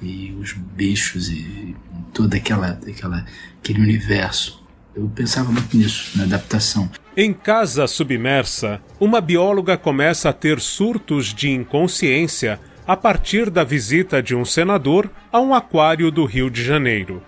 [0.00, 1.74] e os bichos e
[2.12, 3.26] toda aquela, aquela
[3.60, 6.88] aquele universo eu pensava muito nisso, na adaptação.
[7.16, 14.20] Em Casa Submersa, uma bióloga começa a ter surtos de inconsciência a partir da visita
[14.20, 17.22] de um senador a um aquário do Rio de Janeiro.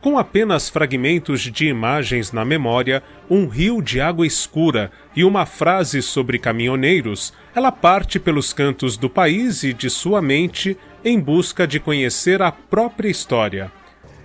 [0.00, 6.02] Com apenas fragmentos de imagens na memória, um rio de água escura e uma frase
[6.02, 11.80] sobre caminhoneiros, ela parte pelos cantos do país e de sua mente em busca de
[11.80, 13.72] conhecer a própria história.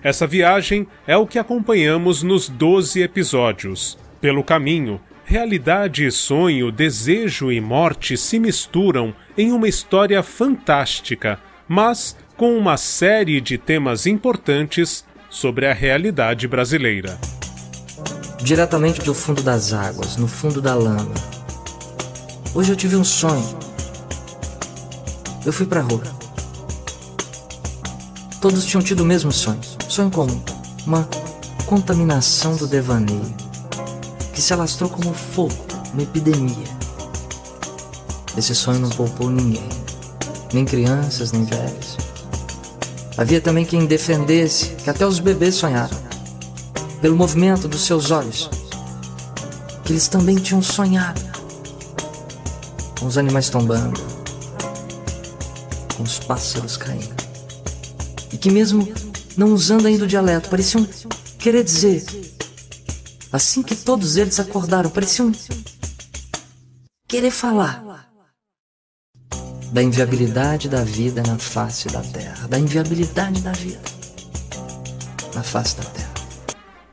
[0.04, 3.98] Essa viagem é o que acompanhamos nos 12 episódios.
[4.20, 5.00] Pelo caminho,
[5.30, 12.78] realidade e sonho, desejo e morte se misturam em uma história fantástica, mas com uma
[12.78, 17.20] série de temas importantes sobre a realidade brasileira.
[18.42, 21.14] Diretamente do fundo das águas, no fundo da lama.
[22.56, 23.60] Hoje eu tive um sonho.
[25.46, 26.04] Eu fui pra rua.
[28.42, 29.60] Todos tinham tido o mesmo sonho
[29.90, 30.42] sonho comum,
[30.86, 31.10] uma
[31.66, 33.47] contaminação do devaneio,
[34.38, 35.52] que se alastrou como fogo,
[35.92, 36.68] uma epidemia.
[38.38, 39.68] Esse sonho não poupou ninguém,
[40.54, 41.98] nem crianças, nem velhos.
[43.18, 45.98] Havia também quem defendesse que até os bebês sonharam,
[47.02, 48.48] pelo movimento dos seus olhos,
[49.84, 51.20] que eles também tinham sonhado,
[53.00, 54.00] com os animais tombando,
[55.96, 57.16] com os pássaros caindo,
[58.32, 58.88] e que mesmo
[59.36, 60.88] não usando ainda o dialeto, pareciam
[61.40, 62.06] querer dizer.
[63.32, 65.32] Assim que todos eles acordaram, pareciam
[67.08, 67.84] querer falar
[69.72, 73.82] da inviabilidade da vida na face da terra, da inviabilidade da vida
[75.36, 76.14] na face da terra.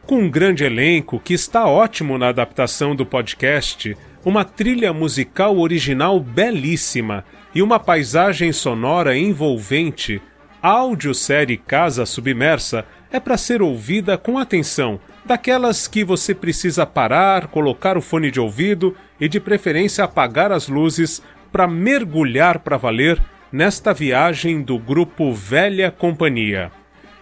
[0.07, 6.21] Com um grande elenco que está ótimo na adaptação do podcast, uma trilha musical original
[6.21, 7.25] belíssima
[7.55, 10.21] e uma paisagem sonora envolvente
[10.65, 17.47] a audiosérie Casa Submersa é para ser ouvida com atenção, daquelas que você precisa parar,
[17.49, 23.21] colocar o fone de ouvido e de preferência apagar as luzes para mergulhar para valer
[23.51, 26.71] nesta viagem do grupo Velha Companhia.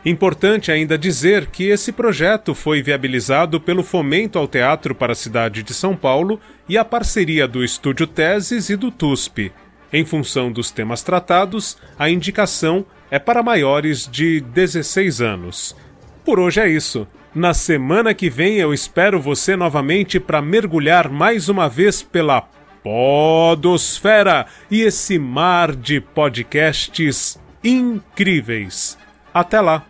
[0.05, 5.63] Importante ainda dizer que esse projeto foi viabilizado pelo Fomento ao Teatro para a cidade
[5.63, 9.53] de São Paulo e a parceria do Estúdio Teses e do TUSP.
[9.93, 15.77] Em função dos temas tratados, a indicação é para maiores de 16 anos.
[16.25, 17.07] Por hoje é isso.
[17.35, 22.43] Na semana que vem eu espero você novamente para mergulhar mais uma vez pela
[22.83, 28.99] Podosfera e esse mar de podcasts incríveis.
[29.33, 29.87] Até lá!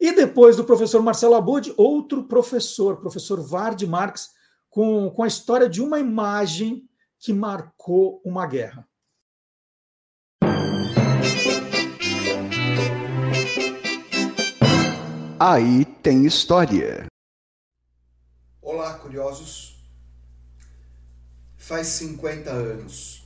[0.00, 4.30] E depois do professor Marcelo Abud, outro professor, professor Vard Marx,
[4.68, 6.88] com, com a história de uma imagem
[7.20, 8.85] que marcou uma guerra.
[15.38, 17.04] Aí tem história.
[18.62, 19.76] Olá, curiosos.
[21.58, 23.22] Faz 50 anos.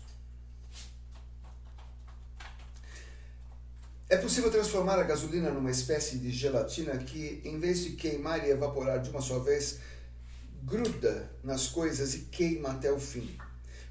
[4.08, 8.50] É possível transformar a gasolina numa espécie de gelatina que, em vez de queimar e
[8.50, 9.78] evaporar de uma só vez,
[10.64, 13.38] gruda nas coisas e queima até o fim.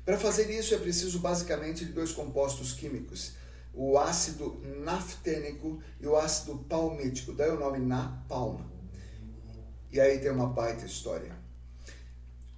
[0.03, 3.38] Para fazer isso é preciso basicamente de dois compostos químicos,
[3.73, 8.61] o ácido naftênico e o ácido palmítico, daí o nome napalm.
[9.91, 11.37] E aí tem uma baita história.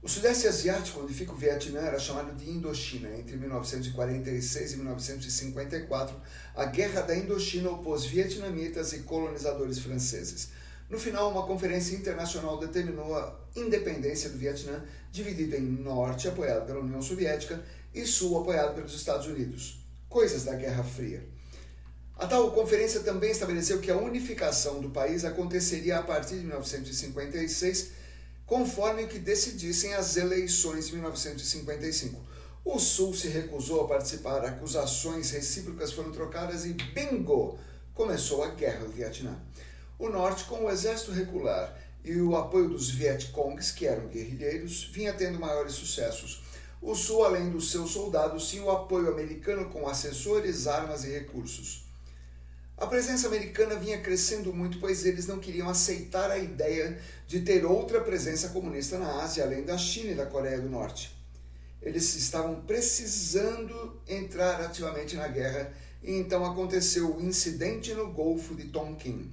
[0.02, 3.16] O Sudeste Asiático, onde fica o Vietnã, era chamado de Indochina.
[3.20, 6.20] Entre 1946 e 1954,
[6.56, 10.50] a Guerra da Indochina opôs vietnamitas e colonizadores franceses.
[10.90, 16.80] No final, uma conferência internacional determinou a independência do Vietnã, dividido em Norte, apoiado pela
[16.80, 19.81] União Soviética, e Sul, apoiado pelos Estados Unidos.
[20.12, 21.26] Coisas da Guerra Fria.
[22.18, 27.92] A tal conferência também estabeleceu que a unificação do país aconteceria a partir de 1956
[28.46, 32.22] conforme o que decidissem as eleições de 1955.
[32.66, 37.58] O Sul se recusou a participar, acusações recíprocas foram trocadas e bingo!
[37.94, 39.40] Começou a Guerra do Vietnã.
[39.98, 45.14] O Norte, com o exército regular e o apoio dos Vietcongs, que eram guerrilheiros, vinha
[45.14, 46.51] tendo maiores sucessos.
[46.82, 51.86] O Sul, além dos seus soldados, tinha o apoio americano com assessores, armas e recursos.
[52.76, 57.64] A presença americana vinha crescendo muito, pois eles não queriam aceitar a ideia de ter
[57.64, 61.16] outra presença comunista na Ásia, além da China e da Coreia do Norte.
[61.80, 65.72] Eles estavam precisando entrar ativamente na guerra
[66.02, 69.32] e então aconteceu o incidente no Golfo de Tonkin.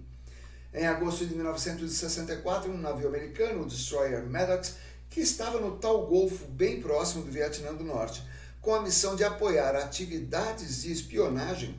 [0.75, 4.77] Em agosto de 1964, um navio americano, o destroyer Maddox,
[5.11, 8.23] que estava no tal golfo bem próximo do Vietnã do Norte,
[8.61, 11.75] com a missão de apoiar atividades de espionagem,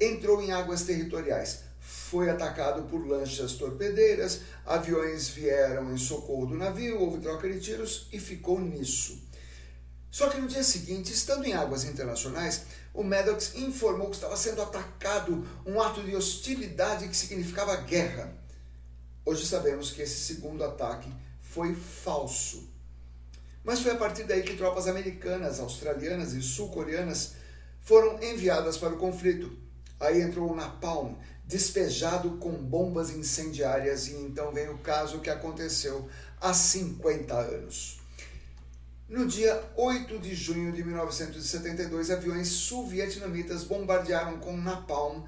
[0.00, 1.60] entrou em águas territoriais.
[1.80, 8.08] Foi atacado por lanchas torpedeiras, aviões vieram em socorro do navio, houve troca de tiros
[8.12, 9.22] e ficou nisso.
[10.10, 12.62] Só que no dia seguinte, estando em águas internacionais,
[12.94, 18.32] o Maddox informou que estava sendo atacado, um ato de hostilidade que significava guerra.
[19.26, 21.12] Hoje sabemos que esse segundo ataque
[21.54, 22.68] foi falso.
[23.62, 27.34] Mas foi a partir daí que tropas americanas, australianas e sul-coreanas
[27.80, 29.56] foram enviadas para o conflito.
[30.00, 36.08] Aí entrou o Napalm, despejado com bombas incendiárias, e então vem o caso que aconteceu
[36.40, 38.00] há 50 anos.
[39.08, 45.22] No dia 8 de junho de 1972, aviões sul-vietnamitas bombardearam com napalm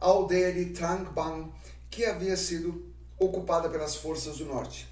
[0.00, 1.52] a aldeia de Trang Bang,
[1.88, 4.87] que havia sido ocupada pelas forças do norte.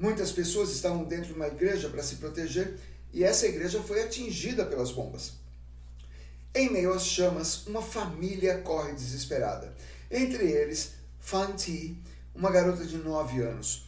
[0.00, 2.78] Muitas pessoas estavam dentro de uma igreja para se proteger
[3.12, 5.34] e essa igreja foi atingida pelas bombas.
[6.54, 9.74] Em meio às chamas, uma família corre desesperada.
[10.10, 12.02] Entre eles, Fan Thi,
[12.34, 13.84] uma garota de 9 anos.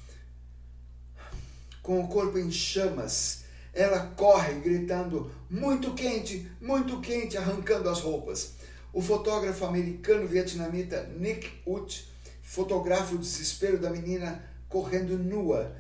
[1.82, 8.52] Com o corpo em chamas, ela corre gritando: muito quente, muito quente, arrancando as roupas.
[8.92, 12.06] O fotógrafo americano-vietnamita Nick Ut
[12.42, 15.74] fotografa o desespero da menina correndo nua,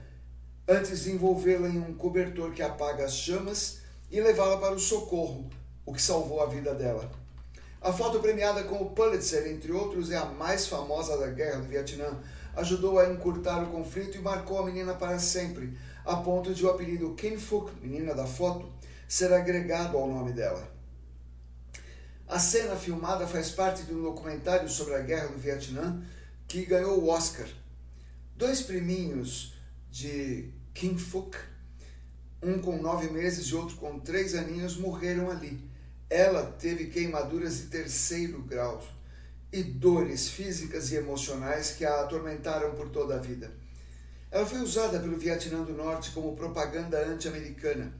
[0.66, 3.78] antes de envolvê-la em um cobertor que apaga as chamas
[4.10, 5.48] e levá-la para o socorro,
[5.84, 7.10] o que salvou a vida dela.
[7.80, 11.68] A foto premiada com o Pulitzer, entre outros, é a mais famosa da Guerra do
[11.68, 12.20] Vietnã.
[12.54, 16.70] Ajudou a encurtar o conflito e marcou a menina para sempre, a ponto de o
[16.70, 18.70] apelido Kim Phuc, menina da foto,
[19.08, 20.70] ser agregado ao nome dela.
[22.28, 26.02] A cena filmada faz parte de um documentário sobre a Guerra do Vietnã
[26.46, 27.48] que ganhou o Oscar.
[28.36, 29.54] Dois priminhos
[29.92, 31.36] de Kim Phuc,
[32.42, 35.70] um com nove meses e outro com três aninhos, morreram ali
[36.12, 38.84] ela teve queimaduras de terceiro grau
[39.50, 43.50] e dores físicas e emocionais que a atormentaram por toda a vida.
[44.30, 47.94] Ela foi usada pelo Vietnã do Norte como propaganda anti-americana.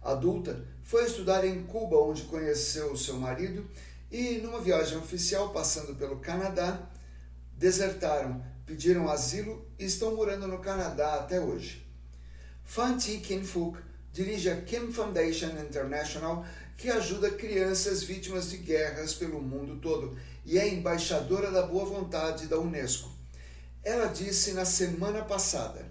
[0.00, 3.68] Adulta, foi estudar em Cuba, onde conheceu seu marido,
[4.10, 6.88] e numa viagem oficial passando pelo Canadá,
[7.52, 11.86] desertaram, pediram asilo e estão morando no Canadá até hoje.
[12.64, 13.78] Fan Thi Kim Phuc
[14.12, 16.44] dirige a Kim Foundation International
[16.76, 22.46] que ajuda crianças vítimas de guerras pelo mundo todo e é embaixadora da boa vontade
[22.46, 23.10] da Unesco.
[23.82, 25.90] Ela disse na semana passada: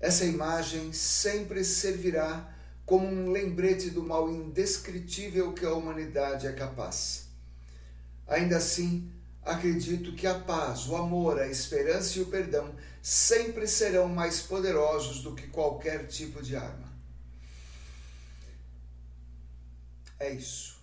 [0.00, 2.56] Essa imagem sempre servirá
[2.86, 7.26] como um lembrete do mal indescritível que a humanidade é capaz.
[8.26, 9.11] Ainda assim,
[9.44, 15.22] acredito que a paz, o amor, a esperança e o perdão sempre serão mais poderosos
[15.22, 16.92] do que qualquer tipo de arma.
[20.18, 20.80] É isso.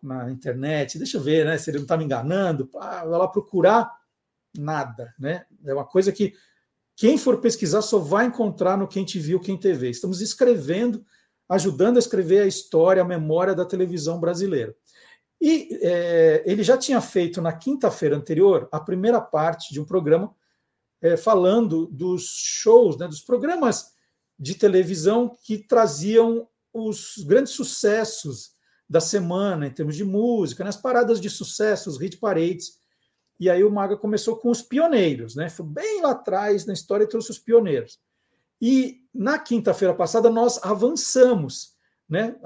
[0.00, 1.58] na internet, deixa eu ver, né?
[1.58, 3.90] Se ele não está me enganando, ah, vai lá procurar
[4.56, 5.44] nada, né?
[5.64, 6.32] É uma coisa que
[6.96, 9.90] quem for pesquisar só vai encontrar no Quem Te Viu, Quem TV.
[9.90, 11.04] Estamos escrevendo,
[11.48, 14.74] ajudando a escrever a história, a memória da televisão brasileira.
[15.46, 20.34] E é, ele já tinha feito na quinta-feira anterior a primeira parte de um programa
[21.02, 23.92] é, falando dos shows, né, dos programas
[24.38, 28.54] de televisão que traziam os grandes sucessos
[28.88, 30.82] da semana, em termos de música, nas né?
[30.82, 32.78] paradas de sucesso, os hit parades.
[33.38, 35.50] E aí o Maga começou com os pioneiros, né?
[35.50, 37.98] Foi bem lá atrás na história e trouxe os pioneiros.
[38.62, 41.73] E na quinta-feira passada nós avançamos,
[42.08, 42.36] né?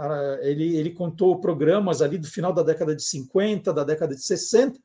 [0.40, 4.78] Ele, ele contou programas ali do final da década de 50, da década de 60,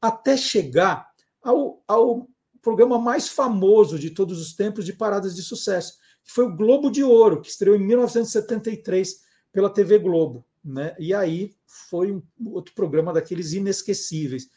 [0.00, 1.08] até chegar
[1.42, 2.28] ao, ao
[2.62, 6.90] programa mais famoso de todos os tempos de paradas de sucesso, que foi o Globo
[6.90, 9.20] de Ouro, que estreou em 1973
[9.52, 10.44] pela TV Globo.
[10.64, 10.94] Né?
[10.98, 11.54] E aí
[11.88, 14.48] foi um outro programa daqueles inesquecíveis.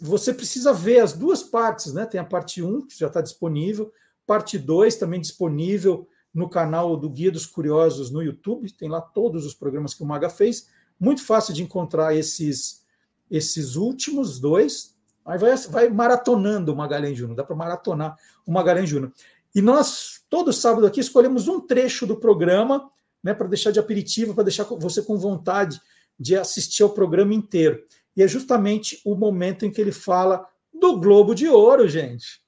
[0.00, 2.04] Você precisa ver as duas partes, né?
[2.04, 3.90] Tem a parte 1, que já está disponível,
[4.26, 9.46] parte 2 também disponível no canal do Guia dos Curiosos no YouTube, tem lá todos
[9.46, 10.68] os programas que o Maga fez.
[10.98, 12.84] Muito fácil de encontrar esses,
[13.30, 14.96] esses últimos dois.
[15.24, 19.12] Aí vai, vai maratonando o Magalhães Júnior, dá para maratonar o Magalhães Júnior.
[19.54, 22.90] E nós, todo sábado aqui, escolhemos um trecho do programa
[23.22, 25.80] né, para deixar de aperitivo, para deixar você com vontade
[26.18, 27.80] de assistir ao programa inteiro.
[28.16, 32.43] E é justamente o momento em que ele fala do Globo de Ouro, gente.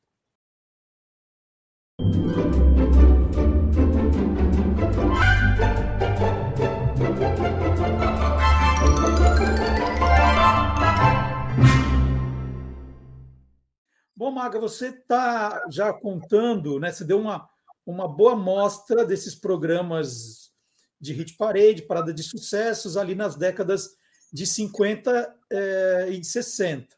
[14.16, 16.90] Bom, Maga, você está já contando, né?
[16.90, 17.46] Você deu uma,
[17.84, 20.50] uma boa amostra desses programas
[20.98, 23.94] de hit parade, parada de sucessos ali nas décadas
[24.32, 26.96] de 50 eh, e de 60.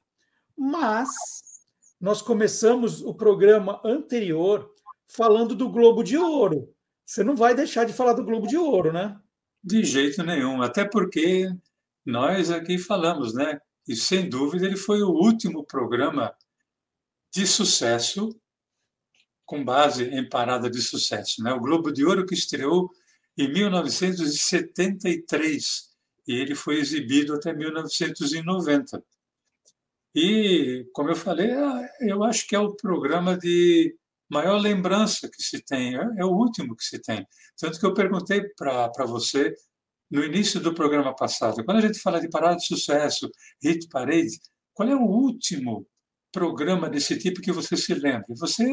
[0.56, 1.08] Mas
[2.00, 4.70] nós começamos o programa anterior
[5.08, 6.72] falando do Globo de Ouro.
[7.04, 9.20] Você não vai deixar de falar do Globo de Ouro, né?
[9.64, 11.50] De jeito nenhum, até porque
[12.06, 13.60] nós aqui falamos, né?
[13.88, 16.32] E sem dúvida ele foi o último programa
[17.34, 18.38] de sucesso
[19.44, 21.52] com base em parada de sucesso, né?
[21.52, 22.90] O Globo de Ouro que estreou
[23.36, 25.88] em 1973
[26.28, 29.02] e ele foi exibido até 1990.
[30.14, 33.96] E, como eu falei, é, eu acho que é o programa de
[34.28, 37.26] maior lembrança que se tem, é, é o último que se tem.
[37.56, 39.54] Tanto que eu perguntei para você
[40.10, 43.30] no início do programa passado, quando a gente fala de parada de sucesso,
[43.62, 44.38] hit parade,
[44.74, 45.86] qual é o último
[46.32, 48.26] programa desse tipo que você se lembra?
[48.30, 48.64] Você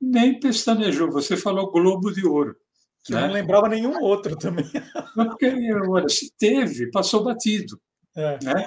[0.00, 2.56] nem pestanejou, você falou Globo de Ouro.
[3.04, 3.20] Que né?
[3.26, 4.64] não lembrava nenhum outro também.
[5.14, 5.50] Porque,
[5.88, 7.80] olha, se teve, passou batido.
[8.16, 8.38] É.
[8.42, 8.66] Né?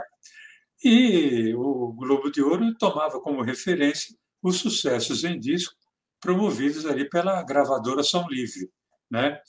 [0.84, 5.74] E o Globo de Ouro tomava como referência os sucessos em disco
[6.20, 8.70] promovidos ali pela gravadora Som Livre.
[9.10, 9.40] Né?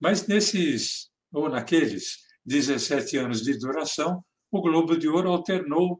[0.00, 5.98] Mas nesses, ou naqueles 17 anos de duração, o Globo de Ouro alternou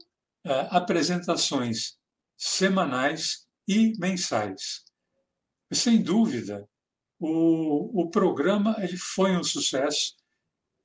[0.71, 1.99] apresentações
[2.37, 4.85] semanais e mensais.
[5.73, 6.69] Sem dúvida,
[7.19, 10.15] o, o programa ele foi um sucesso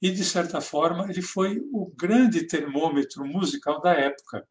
[0.01, 4.45] e, de certa forma, ele foi o grande termômetro musical da época,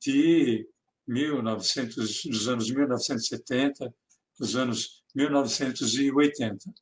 [0.00, 0.68] de
[1.08, 3.92] 1900, dos anos 1970,
[4.38, 6.72] dos anos 1980.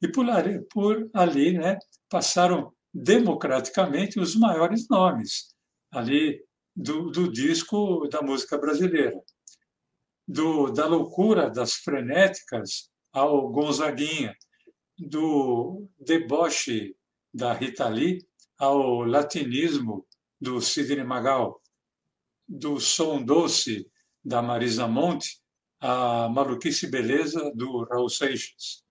[0.00, 1.78] E por ali, por ali né,
[2.08, 5.54] passaram democraticamente os maiores nomes
[5.90, 6.42] ali
[6.78, 9.20] do, do disco da música brasileira.
[10.26, 14.36] Do, da loucura das frenéticas ao Gonzaguinha,
[14.96, 16.94] do deboche
[17.34, 18.24] da Rita Lee
[18.58, 20.06] ao latinismo
[20.40, 21.60] do Sidney Magal,
[22.46, 23.90] do som doce
[24.24, 25.40] da Marisa Monte
[25.80, 28.84] à maluquice beleza do Raul Seixas,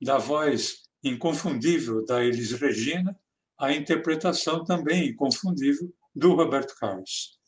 [0.00, 3.18] da voz inconfundível da Elis Regina
[3.58, 7.38] à interpretação também inconfundível do Roberto Carlos.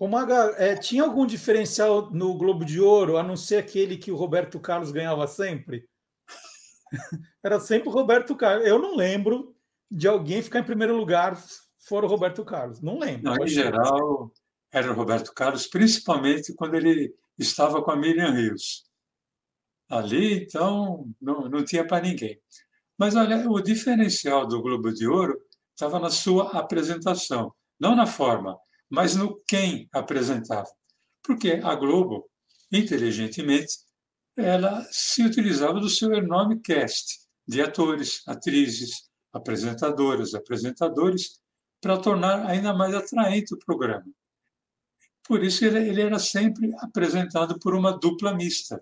[0.00, 4.16] Maga, é, tinha algum diferencial no Globo de Ouro, a não ser aquele que o
[4.16, 5.88] Roberto Carlos ganhava sempre?
[7.42, 8.66] Era sempre o Roberto Carlos.
[8.66, 9.56] Eu não lembro
[9.90, 11.36] de alguém ficar em primeiro lugar
[11.80, 12.80] fora o Roberto Carlos.
[12.80, 13.24] Não lembro.
[13.24, 14.30] Não, em geral,
[14.70, 18.84] era o Roberto Carlos, principalmente quando ele estava com a Miriam Rios.
[19.88, 22.38] Ali, então, não, não tinha para ninguém.
[22.98, 28.58] Mas olha, o diferencial do Globo de Ouro estava na sua apresentação, não na forma,
[28.88, 30.68] mas no quem apresentava.
[31.22, 32.28] Porque a Globo,
[32.72, 33.72] inteligentemente,
[34.36, 41.40] ela se utilizava do seu enorme cast de atores, atrizes, apresentadoras, apresentadores,
[41.80, 44.06] para tornar ainda mais atraente o programa.
[45.26, 48.80] Por isso ele era sempre apresentado por uma dupla mista.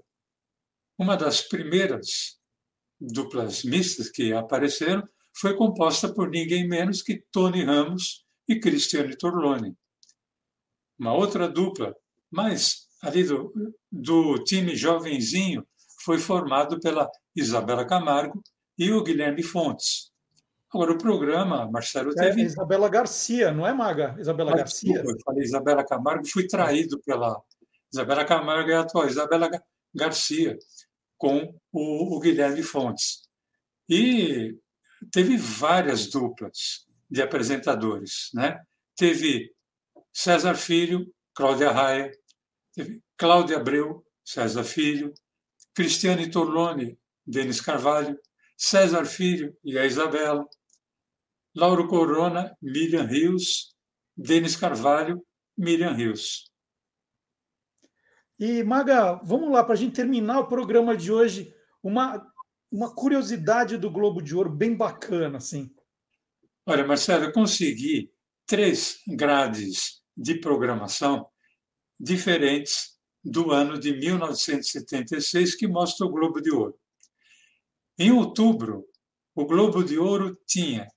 [0.98, 2.38] Uma das primeiras
[3.00, 9.74] duplas mistas que apareceram foi composta por ninguém menos que Tony Ramos e Cristiane Torlone.
[10.98, 11.94] Uma outra dupla,
[12.30, 13.52] mas ali do,
[13.90, 15.66] do time jovenzinho,
[16.00, 18.42] foi formado pela Isabela Camargo
[18.78, 20.10] e o Guilherme Fontes.
[20.72, 22.42] Agora, o programa, Marcelo, é, teve.
[22.42, 24.16] É Isabela Garcia, não é, Maga?
[24.18, 24.92] Isabela ah, Garcia.
[24.92, 27.40] Desculpa, eu falei Isabela Camargo, fui traído pela.
[27.92, 29.48] Isabela Camargo é a atual, Isabela
[29.94, 30.58] Garcia,
[31.16, 33.22] com o, o Guilherme Fontes.
[33.88, 34.56] E
[35.10, 38.30] teve várias duplas de apresentadores.
[38.34, 38.60] Né?
[38.96, 39.52] Teve
[40.12, 42.10] César Filho, Cláudia Raia,
[42.74, 45.12] teve Cláudia Abreu, César Filho,
[45.74, 48.18] Cristiane Torlone, Denis Carvalho,
[48.56, 50.46] César Filho e a Isabela,
[51.54, 53.74] Lauro Corona, Miriam Rios,
[54.16, 55.24] Denis Carvalho,
[55.56, 56.50] Miriam Rios.
[58.38, 62.26] E, Maga, vamos lá, para a gente terminar o programa de hoje, uma,
[62.70, 65.74] uma curiosidade do Globo de Ouro bem bacana, assim.
[66.68, 68.10] Olha, Marcelo, eu consegui
[68.44, 71.30] três grades de programação
[71.98, 76.76] diferentes do ano de 1976 que mostra o Globo de Ouro.
[77.96, 78.84] Em outubro,
[79.32, 80.88] o Globo de Ouro tinha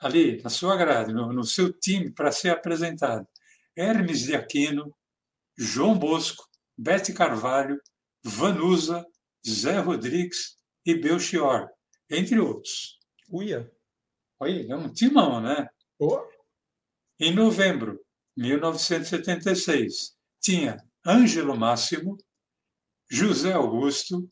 [0.00, 3.24] ali na sua grade, no, no seu time para ser apresentado,
[3.76, 4.92] Hermes de Aquino,
[5.56, 6.44] João Bosco,
[6.76, 7.80] Bete Carvalho,
[8.20, 9.06] Vanusa,
[9.48, 11.68] Zé Rodrigues e Belchior,
[12.10, 12.98] entre outros.
[13.30, 13.73] Uia!
[14.44, 15.66] Olha, é um timão, né?
[15.98, 16.20] Oh.
[17.18, 17.98] Em novembro
[18.36, 20.76] de 1976, tinha
[21.06, 22.18] Ângelo Máximo,
[23.10, 24.28] José Augusto,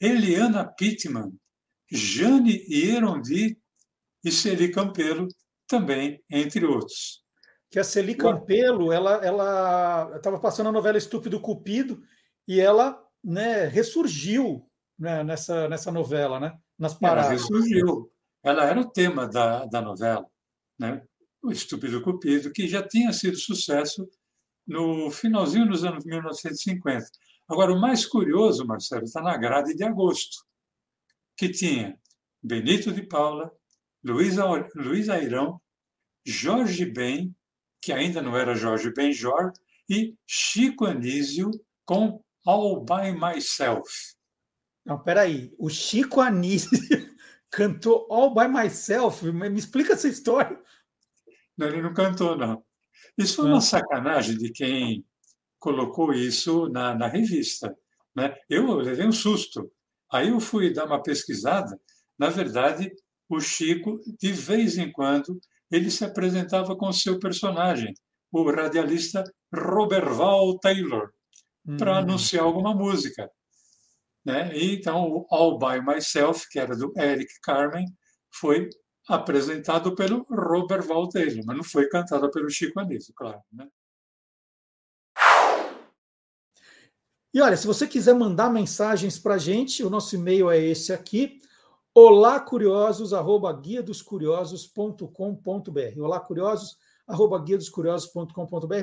[0.00, 1.38] Eliana Pittman,
[1.90, 3.58] Jane Hierondi
[4.24, 5.28] e Celi Campelo,
[5.66, 7.22] também, entre outros.
[7.70, 12.02] Que a Celi Campelo, ela ela estava passando a novela Estúpido Cupido
[12.48, 14.66] e ela né, ressurgiu
[14.98, 16.56] né, nessa, nessa novela, né?
[16.78, 17.26] Nas paradas.
[17.26, 18.11] Ela ressurgiu.
[18.42, 20.26] Ela era o tema da, da novela,
[20.78, 21.02] né?
[21.42, 24.08] O Estúpido Cupido, que já tinha sido sucesso
[24.66, 27.06] no finalzinho dos anos 1950.
[27.48, 30.44] Agora, o mais curioso, Marcelo, está na grade de agosto,
[31.36, 31.98] que tinha
[32.42, 33.52] Benito de Paula,
[34.04, 35.60] Luísa, Luísa Airão,
[36.24, 37.34] Jorge Ben,
[37.80, 39.52] que ainda não era Jorge Benjor,
[39.88, 41.50] e Chico Anísio
[41.84, 43.90] com All By Myself.
[44.84, 45.52] Não, peraí.
[45.58, 46.70] O Chico Anísio
[47.52, 49.30] cantou All By Myself?
[49.30, 50.58] Me explica essa história.
[51.56, 52.64] Não, ele não cantou, não.
[53.16, 53.60] Isso foi uma ah.
[53.60, 55.04] sacanagem de quem
[55.58, 57.76] colocou isso na, na revista.
[58.16, 58.34] Né?
[58.48, 59.70] Eu levei um susto.
[60.10, 61.78] Aí eu fui dar uma pesquisada.
[62.18, 62.90] Na verdade,
[63.28, 65.38] o Chico, de vez em quando,
[65.70, 67.94] ele se apresentava com o seu personagem,
[68.30, 69.24] o radialista
[69.54, 71.10] Roberval Taylor,
[71.66, 71.76] hum.
[71.76, 73.30] para anunciar alguma música.
[74.24, 74.56] Né?
[74.56, 77.86] E, então, All By Myself, que era do Eric Carmen,
[78.30, 78.68] foi
[79.08, 83.40] apresentado pelo Robert Valdelli, mas não foi cantada pelo Chico Anísio, claro.
[83.52, 83.68] Né?
[87.34, 90.92] E olha, se você quiser mandar mensagens para a gente, o nosso e-mail é esse
[90.92, 91.40] aqui.
[91.94, 96.00] Olá curiosos arroba guia dos curiosos.com.br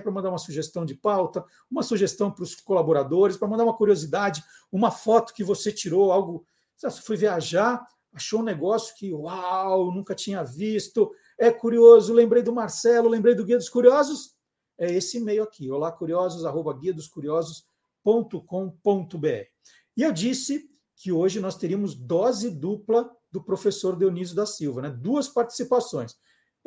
[0.02, 4.44] para mandar uma sugestão de pauta, uma sugestão para os colaboradores, para mandar uma curiosidade,
[4.72, 6.46] uma foto que você tirou, algo.
[6.76, 12.54] Você foi viajar, achou um negócio que, uau, nunca tinha visto, é curioso, lembrei do
[12.54, 14.36] Marcelo, lembrei do Guia dos Curiosos.
[14.78, 17.10] É esse e-mail aqui, olá curiosos, arroba guia dos.
[19.98, 24.90] E eu disse que hoje nós teríamos dose dupla do professor Dionísio da Silva, né?
[24.90, 26.16] duas participações.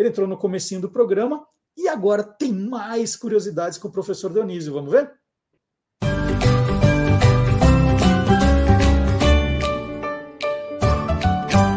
[0.03, 1.47] Ele entrou no comecinho do programa
[1.77, 4.73] e agora tem mais curiosidades com o professor Dionísio.
[4.73, 5.13] Vamos ver?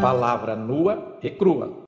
[0.01, 1.83] Palavra nua e crua.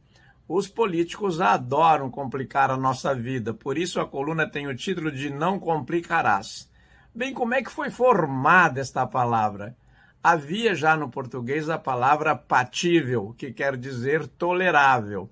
[0.49, 5.31] Os políticos adoram complicar a nossa vida, por isso a coluna tem o título de
[5.31, 6.69] Não Complicarás.
[7.15, 9.77] Bem, como é que foi formada esta palavra?
[10.23, 15.31] Havia já no português a palavra patível, que quer dizer tolerável,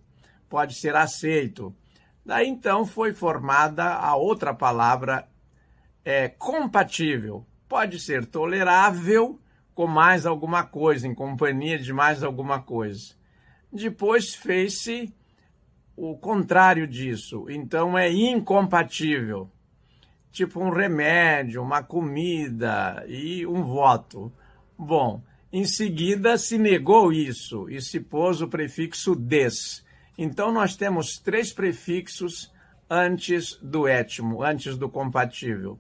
[0.49, 1.74] pode ser aceito.
[2.29, 5.26] Daí então foi formada a outra palavra
[6.05, 7.47] é, compatível.
[7.66, 9.41] Pode ser tolerável
[9.74, 13.14] com mais alguma coisa, em companhia de mais alguma coisa.
[13.72, 15.11] Depois fez-se
[15.97, 17.47] o contrário disso.
[17.49, 19.51] Então é incompatível.
[20.31, 24.31] Tipo um remédio, uma comida e um voto.
[24.79, 29.83] Bom, em seguida se negou isso e se pôs o prefixo des
[30.21, 32.53] então, nós temos três prefixos
[32.91, 35.79] antes do étimo, antes do compatível,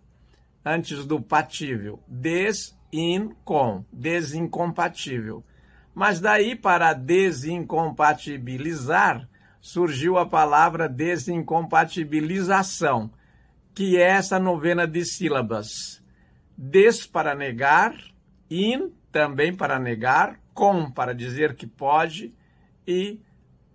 [0.64, 2.00] antes do patível.
[2.06, 5.42] Des, in, com, desincompatível.
[5.92, 9.28] Mas daí, para desincompatibilizar,
[9.60, 13.10] surgiu a palavra desincompatibilização,
[13.74, 16.00] que é essa novena de sílabas.
[16.56, 17.92] Des para negar,
[18.48, 22.32] in também para negar, com para dizer que pode
[22.86, 23.20] e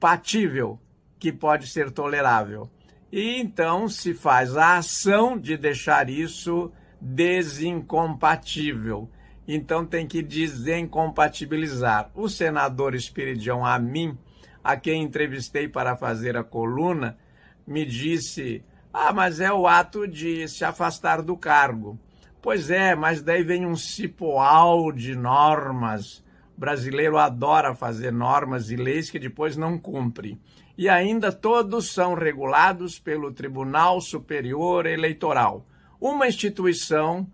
[0.04, 0.78] compatível,
[1.18, 2.70] que pode ser tolerável.
[3.10, 9.10] E então se faz a ação de deixar isso desincompatível.
[9.48, 12.12] Então tem que desincompatibilizar.
[12.14, 14.18] O senador Espiridião Amin,
[14.62, 17.18] a quem entrevistei para fazer a coluna,
[17.66, 21.98] me disse: Ah, mas é o ato de se afastar do cargo.
[22.42, 26.22] Pois é, mas daí vem um cipoal de normas
[26.56, 30.40] o brasileiro adora fazer normas e leis que depois não cumpre.
[30.78, 35.66] E ainda todos são regulados pelo Tribunal Superior Eleitoral,
[36.00, 37.28] uma instituição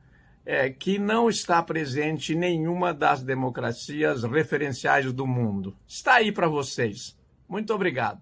[0.46, 5.76] é, que não está presente em nenhuma das democracias referenciais do mundo.
[5.88, 7.18] Está aí para vocês.
[7.48, 8.22] Muito obrigado.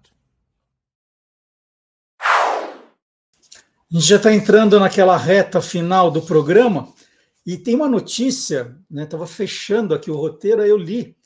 [3.90, 6.92] A gente já está entrando naquela reta final do programa.
[7.48, 9.04] E tem uma notícia, né?
[9.04, 11.16] Estava fechando aqui o roteiro, aí eu li.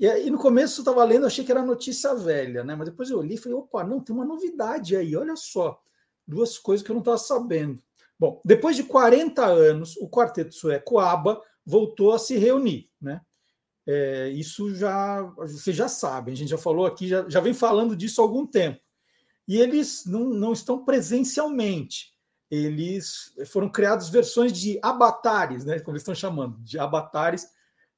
[0.00, 2.74] E, no começo eu estava lendo, achei que era notícia velha, né?
[2.74, 5.80] Mas depois eu li e falei, opa, não, tem uma novidade aí, olha só.
[6.26, 7.80] Duas coisas que eu não estava sabendo.
[8.18, 13.20] Bom, depois de 40 anos, o quarteto sueco ABBA voltou a se reunir, né?
[13.86, 17.94] É, isso já vocês já sabem, a gente já falou aqui, já, já vem falando
[17.94, 18.80] disso há algum tempo.
[19.46, 22.12] E eles não, não estão presencialmente,
[22.50, 27.46] eles foram criados versões de avatares, né, como eles estão chamando, de avatares,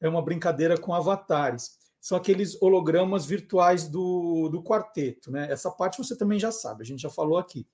[0.00, 1.78] é uma brincadeira com avatares.
[2.00, 5.52] São aqueles hologramas virtuais do, do quarteto, né?
[5.52, 7.66] Essa parte você também já sabe, a gente já falou aqui.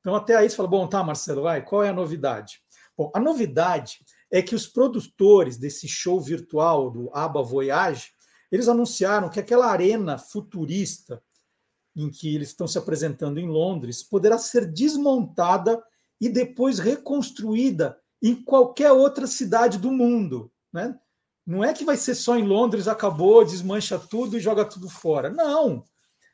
[0.00, 2.60] Então, até aí você fala, bom, tá, Marcelo, vai, qual é a novidade?
[2.96, 3.98] Bom, a novidade
[4.30, 8.12] é que os produtores desse show virtual do ABBA Voyage,
[8.50, 11.22] eles anunciaram que aquela arena futurista
[11.94, 15.82] em que eles estão se apresentando em Londres poderá ser desmontada
[16.20, 20.50] e depois reconstruída em qualquer outra cidade do mundo.
[20.72, 20.98] Né?
[21.46, 25.30] Não é que vai ser só em Londres, acabou, desmancha tudo e joga tudo fora.
[25.30, 25.84] Não.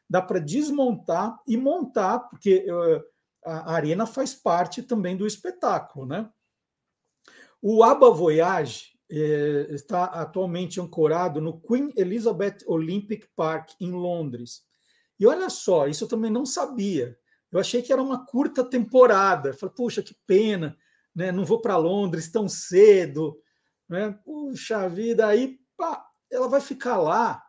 [0.08, 3.02] Dá para desmontar e montar, porque uh,
[3.44, 6.06] a arena faz parte também do espetáculo.
[6.06, 6.30] Né?
[7.60, 14.62] O Aba Voyage eh, está atualmente ancorado no Queen Elizabeth Olympic Park, em Londres.
[15.20, 17.16] E olha só, isso eu também não sabia
[17.52, 19.52] Eu achei que era uma curta temporada.
[19.52, 20.76] Falei, puxa, que pena,
[21.14, 21.30] né?
[21.30, 23.38] Não vou para Londres tão cedo,
[23.88, 24.10] né?
[24.24, 27.44] Puxa vida, aí pá, ela vai ficar lá,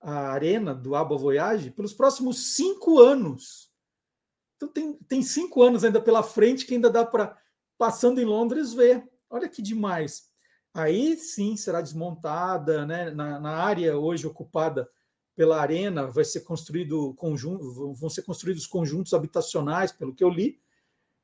[0.00, 3.70] a arena do Aba Voyage, pelos próximos cinco anos.
[4.56, 7.36] Então tem, tem cinco anos ainda pela frente que ainda dá para,
[7.76, 9.06] passando em Londres, ver.
[9.28, 10.30] Olha que demais.
[10.74, 13.10] Aí sim será desmontada, né?
[13.10, 14.88] na, na área hoje ocupada
[15.34, 20.60] pela arena vai ser construído conjunto, vão ser construídos conjuntos habitacionais, pelo que eu li,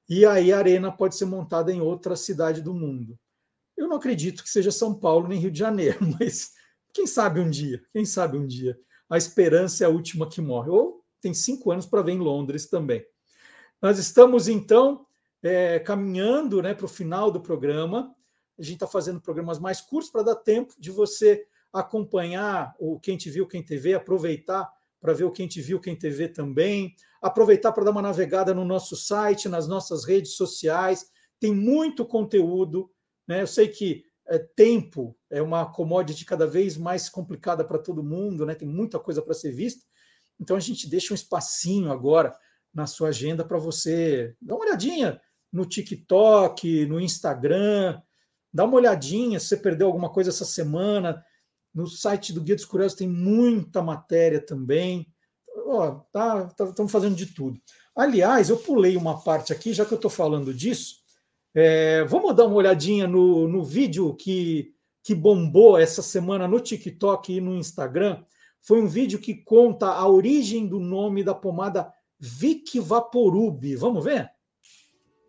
[0.08, 3.18] e aí a arena pode ser montada em outra cidade do mundo.
[3.76, 6.52] Eu não acredito que seja São Paulo nem Rio de Janeiro, mas
[6.92, 8.78] quem sabe um dia, quem sabe um dia.
[9.08, 10.70] A esperança é a última que morre.
[10.70, 13.04] Ou tem cinco anos para ver em Londres também.
[13.80, 15.06] Nós estamos, então,
[15.42, 18.14] é, caminhando né, para o final do programa.
[18.58, 23.16] A gente está fazendo programas mais curtos para dar tempo de você acompanhar o Quem
[23.16, 24.68] Te Viu, Quem TV, aproveitar
[25.00, 28.64] para ver o Quem Te Viu, Quem TV também, aproveitar para dar uma navegada no
[28.64, 31.06] nosso site, nas nossas redes sociais,
[31.40, 32.90] tem muito conteúdo,
[33.26, 33.42] né?
[33.42, 38.44] Eu sei que é, tempo é uma commodity cada vez mais complicada para todo mundo,
[38.44, 38.54] né?
[38.54, 39.84] Tem muita coisa para ser vista,
[40.40, 42.36] então a gente deixa um espacinho agora
[42.72, 45.20] na sua agenda para você dar uma olhadinha
[45.52, 48.00] no TikTok, no Instagram,
[48.52, 51.24] dá uma olhadinha se você perdeu alguma coisa essa semana,
[51.78, 55.06] no site do Guia dos Curiosos tem muita matéria também.
[55.64, 57.60] Ó, tá, estamos tá, fazendo de tudo.
[57.94, 60.96] Aliás, eu pulei uma parte aqui, já que eu estou falando disso.
[61.54, 64.74] É, vamos dar uma olhadinha no, no vídeo que,
[65.04, 68.24] que bombou essa semana no TikTok e no Instagram.
[68.60, 73.76] Foi um vídeo que conta a origem do nome da pomada Vic Vaporub.
[73.76, 74.28] Vamos ver?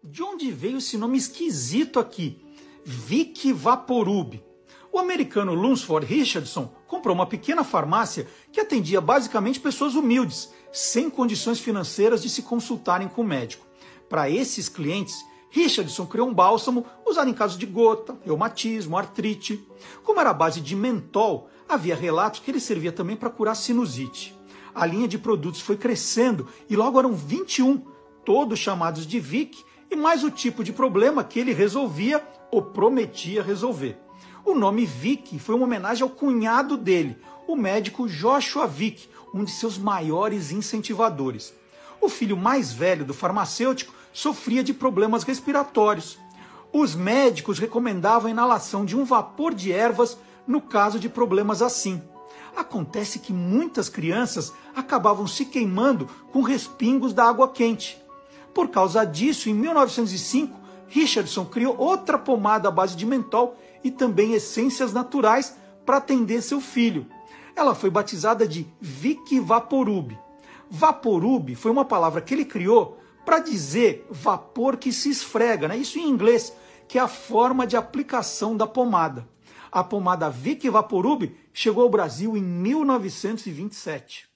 [0.04, 2.42] De onde veio esse nome esquisito aqui?
[2.84, 4.49] Vic Vaporub.
[4.92, 11.60] O americano Lunsford Richardson comprou uma pequena farmácia que atendia basicamente pessoas humildes, sem condições
[11.60, 13.68] financeiras de se consultarem com o médico.
[14.10, 15.16] Para esses clientes,
[15.52, 19.64] Richardson criou um bálsamo usado em casos de gota, reumatismo, artrite.
[20.04, 24.36] Como era a base de mentol, havia relatos que ele servia também para curar sinusite.
[24.74, 27.84] A linha de produtos foi crescendo e logo eram 21,
[28.26, 33.42] todos chamados de Vic, e mais o tipo de problema que ele resolvia ou prometia
[33.42, 34.09] resolver.
[34.46, 37.18] O nome Vic foi uma homenagem ao cunhado dele,
[37.48, 41.54] o médico Joshua Vick, um de seus maiores incentivadores.
[42.02, 46.18] O filho mais velho do farmacêutico sofria de problemas respiratórios.
[46.72, 50.18] Os médicos recomendavam a inalação de um vapor de ervas
[50.48, 52.02] no caso de problemas assim.
[52.56, 58.02] Acontece que muitas crianças acabavam se queimando com respingos da água quente.
[58.54, 60.58] Por causa disso, em 1905,
[60.88, 66.62] Richardson criou outra pomada à base de mentol e também essências naturais para atender seu
[66.62, 67.08] filho.
[67.56, 70.18] Ela foi batizada de Vic Vaporub.
[70.70, 75.78] Vaporub foi uma palavra que ele criou para dizer vapor que se esfrega, né?
[75.78, 76.54] isso em inglês,
[76.88, 79.28] que é a forma de aplicação da pomada.
[79.72, 84.28] A pomada Vic Vaporub chegou ao Brasil em 1927.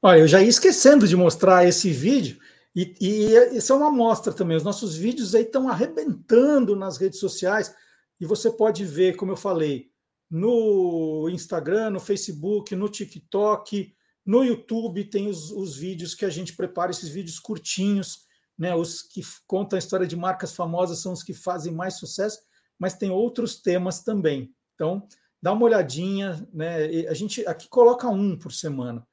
[0.00, 2.38] Olha, eu já ia esquecendo de mostrar esse vídeo,
[2.74, 4.56] e, isso é uma amostra também.
[4.56, 7.74] Os nossos vídeos aí estão arrebentando nas redes sociais.
[8.22, 9.90] E você pode ver, como eu falei,
[10.30, 13.92] no Instagram, no Facebook, no TikTok,
[14.24, 18.20] no YouTube tem os, os vídeos que a gente prepara, esses vídeos curtinhos,
[18.56, 18.76] né?
[18.76, 22.38] Os que contam a história de marcas famosas são os que fazem mais sucesso,
[22.78, 24.54] mas tem outros temas também.
[24.76, 25.04] Então,
[25.42, 27.08] dá uma olhadinha, né?
[27.08, 29.04] A gente aqui coloca um por semana,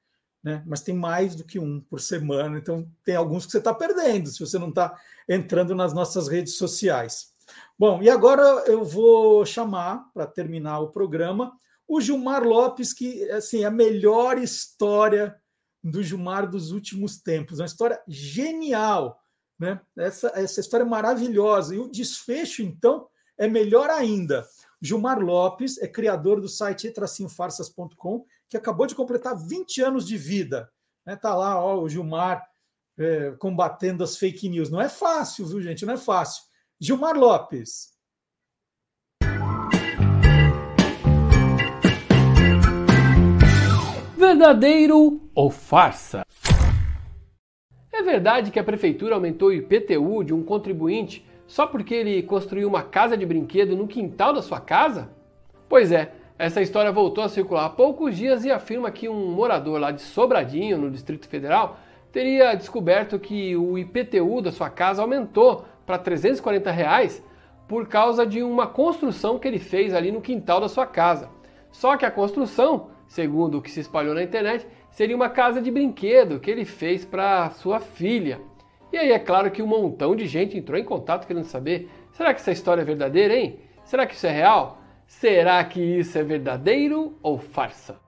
[0.44, 0.64] né?
[0.68, 4.30] Mas tem mais do que um por semana, então tem alguns que você está perdendo
[4.30, 4.96] se você não está
[5.28, 7.34] entrando nas nossas redes sociais.
[7.78, 11.54] Bom, e agora eu vou chamar, para terminar o programa,
[11.88, 15.36] o Gilmar Lopes, que assim, é a melhor história
[15.84, 17.60] do Gilmar dos últimos tempos.
[17.60, 19.20] Uma história genial.
[19.58, 19.80] Né?
[19.98, 21.74] Essa, essa história é maravilhosa.
[21.74, 23.08] E o desfecho, então,
[23.38, 24.46] é melhor ainda.
[24.82, 30.70] Gilmar Lopes é criador do site tracinhofarsas.com, que acabou de completar 20 anos de vida.
[31.00, 31.16] Está né?
[31.16, 32.46] Tá lá ó, o Gilmar
[32.98, 34.70] é, combatendo as fake news.
[34.70, 35.86] Não é fácil, viu, gente?
[35.86, 36.44] Não é fácil.
[36.82, 37.90] Gilmar Lopes.
[44.16, 46.22] Verdadeiro ou farsa?
[47.92, 52.70] É verdade que a prefeitura aumentou o IPTU de um contribuinte só porque ele construiu
[52.70, 55.10] uma casa de brinquedo no quintal da sua casa?
[55.68, 59.82] Pois é, essa história voltou a circular há poucos dias e afirma que um morador
[59.82, 61.78] lá de Sobradinho, no Distrito Federal,
[62.10, 67.24] teria descoberto que o IPTU da sua casa aumentou para 340 reais
[67.68, 71.32] por causa de uma construção que ele fez ali no quintal da sua casa.
[71.72, 75.72] Só que a construção, segundo o que se espalhou na internet, seria uma casa de
[75.72, 78.40] brinquedo que ele fez para sua filha.
[78.94, 82.36] E aí é claro que um montão de gente entrou em contato querendo saber: será
[82.36, 83.60] que essa história é verdadeira, hein?
[83.84, 84.78] Será que isso é real?
[85.08, 88.00] Será que isso é verdadeiro ou farsa?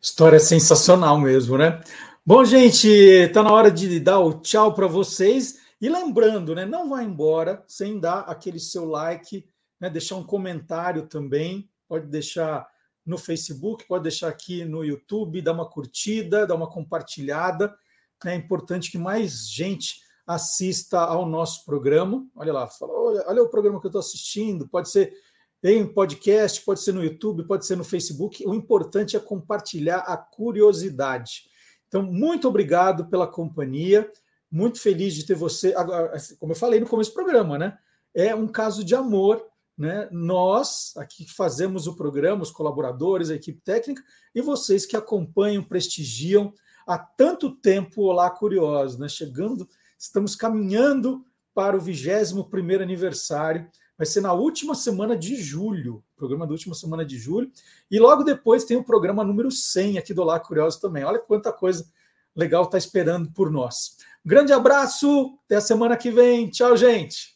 [0.01, 1.81] História sensacional mesmo, né?
[2.25, 5.66] Bom, gente, está na hora de dar o tchau para vocês.
[5.81, 9.47] E lembrando, né, não vá embora sem dar aquele seu like,
[9.81, 11.71] né, deixar um comentário também.
[11.89, 12.67] Pode deixar
[13.05, 17.77] no Facebook, pode deixar aqui no YouTube, dar uma curtida, dar uma compartilhada
[18.25, 22.27] é importante que mais gente assista ao nosso programa.
[22.35, 25.13] Olha lá, fala, olha, olha o programa que eu estou assistindo, pode ser
[25.63, 28.47] em podcast, pode ser no YouTube, pode ser no Facebook.
[28.47, 31.45] O importante é compartilhar a curiosidade.
[31.89, 34.11] Então, muito obrigado pela companhia,
[34.57, 35.75] muito feliz de ter você.
[36.13, 37.77] Assim, como eu falei no começo do programa, né?
[38.15, 39.45] É um caso de amor,
[39.77, 40.09] né?
[40.11, 44.03] Nós aqui que fazemos o programa, os colaboradores, a equipe técnica,
[44.35, 46.55] e vocês que acompanham, prestigiam
[46.87, 49.09] há tanto tempo Olá Curiosos, né?
[49.09, 49.69] Chegando,
[49.99, 51.23] estamos caminhando
[51.55, 52.43] para o 21
[52.81, 53.69] aniversário.
[53.99, 57.51] Vai ser na última semana de julho, programa da última semana de julho.
[57.91, 61.05] E logo depois tem o programa número 100 aqui do Olá Curiosos também.
[61.05, 61.87] Olha quanta coisa
[62.37, 63.97] legal está esperando por nós.
[64.25, 66.51] Grande abraço, até a semana que vem.
[66.51, 67.36] Tchau, gente.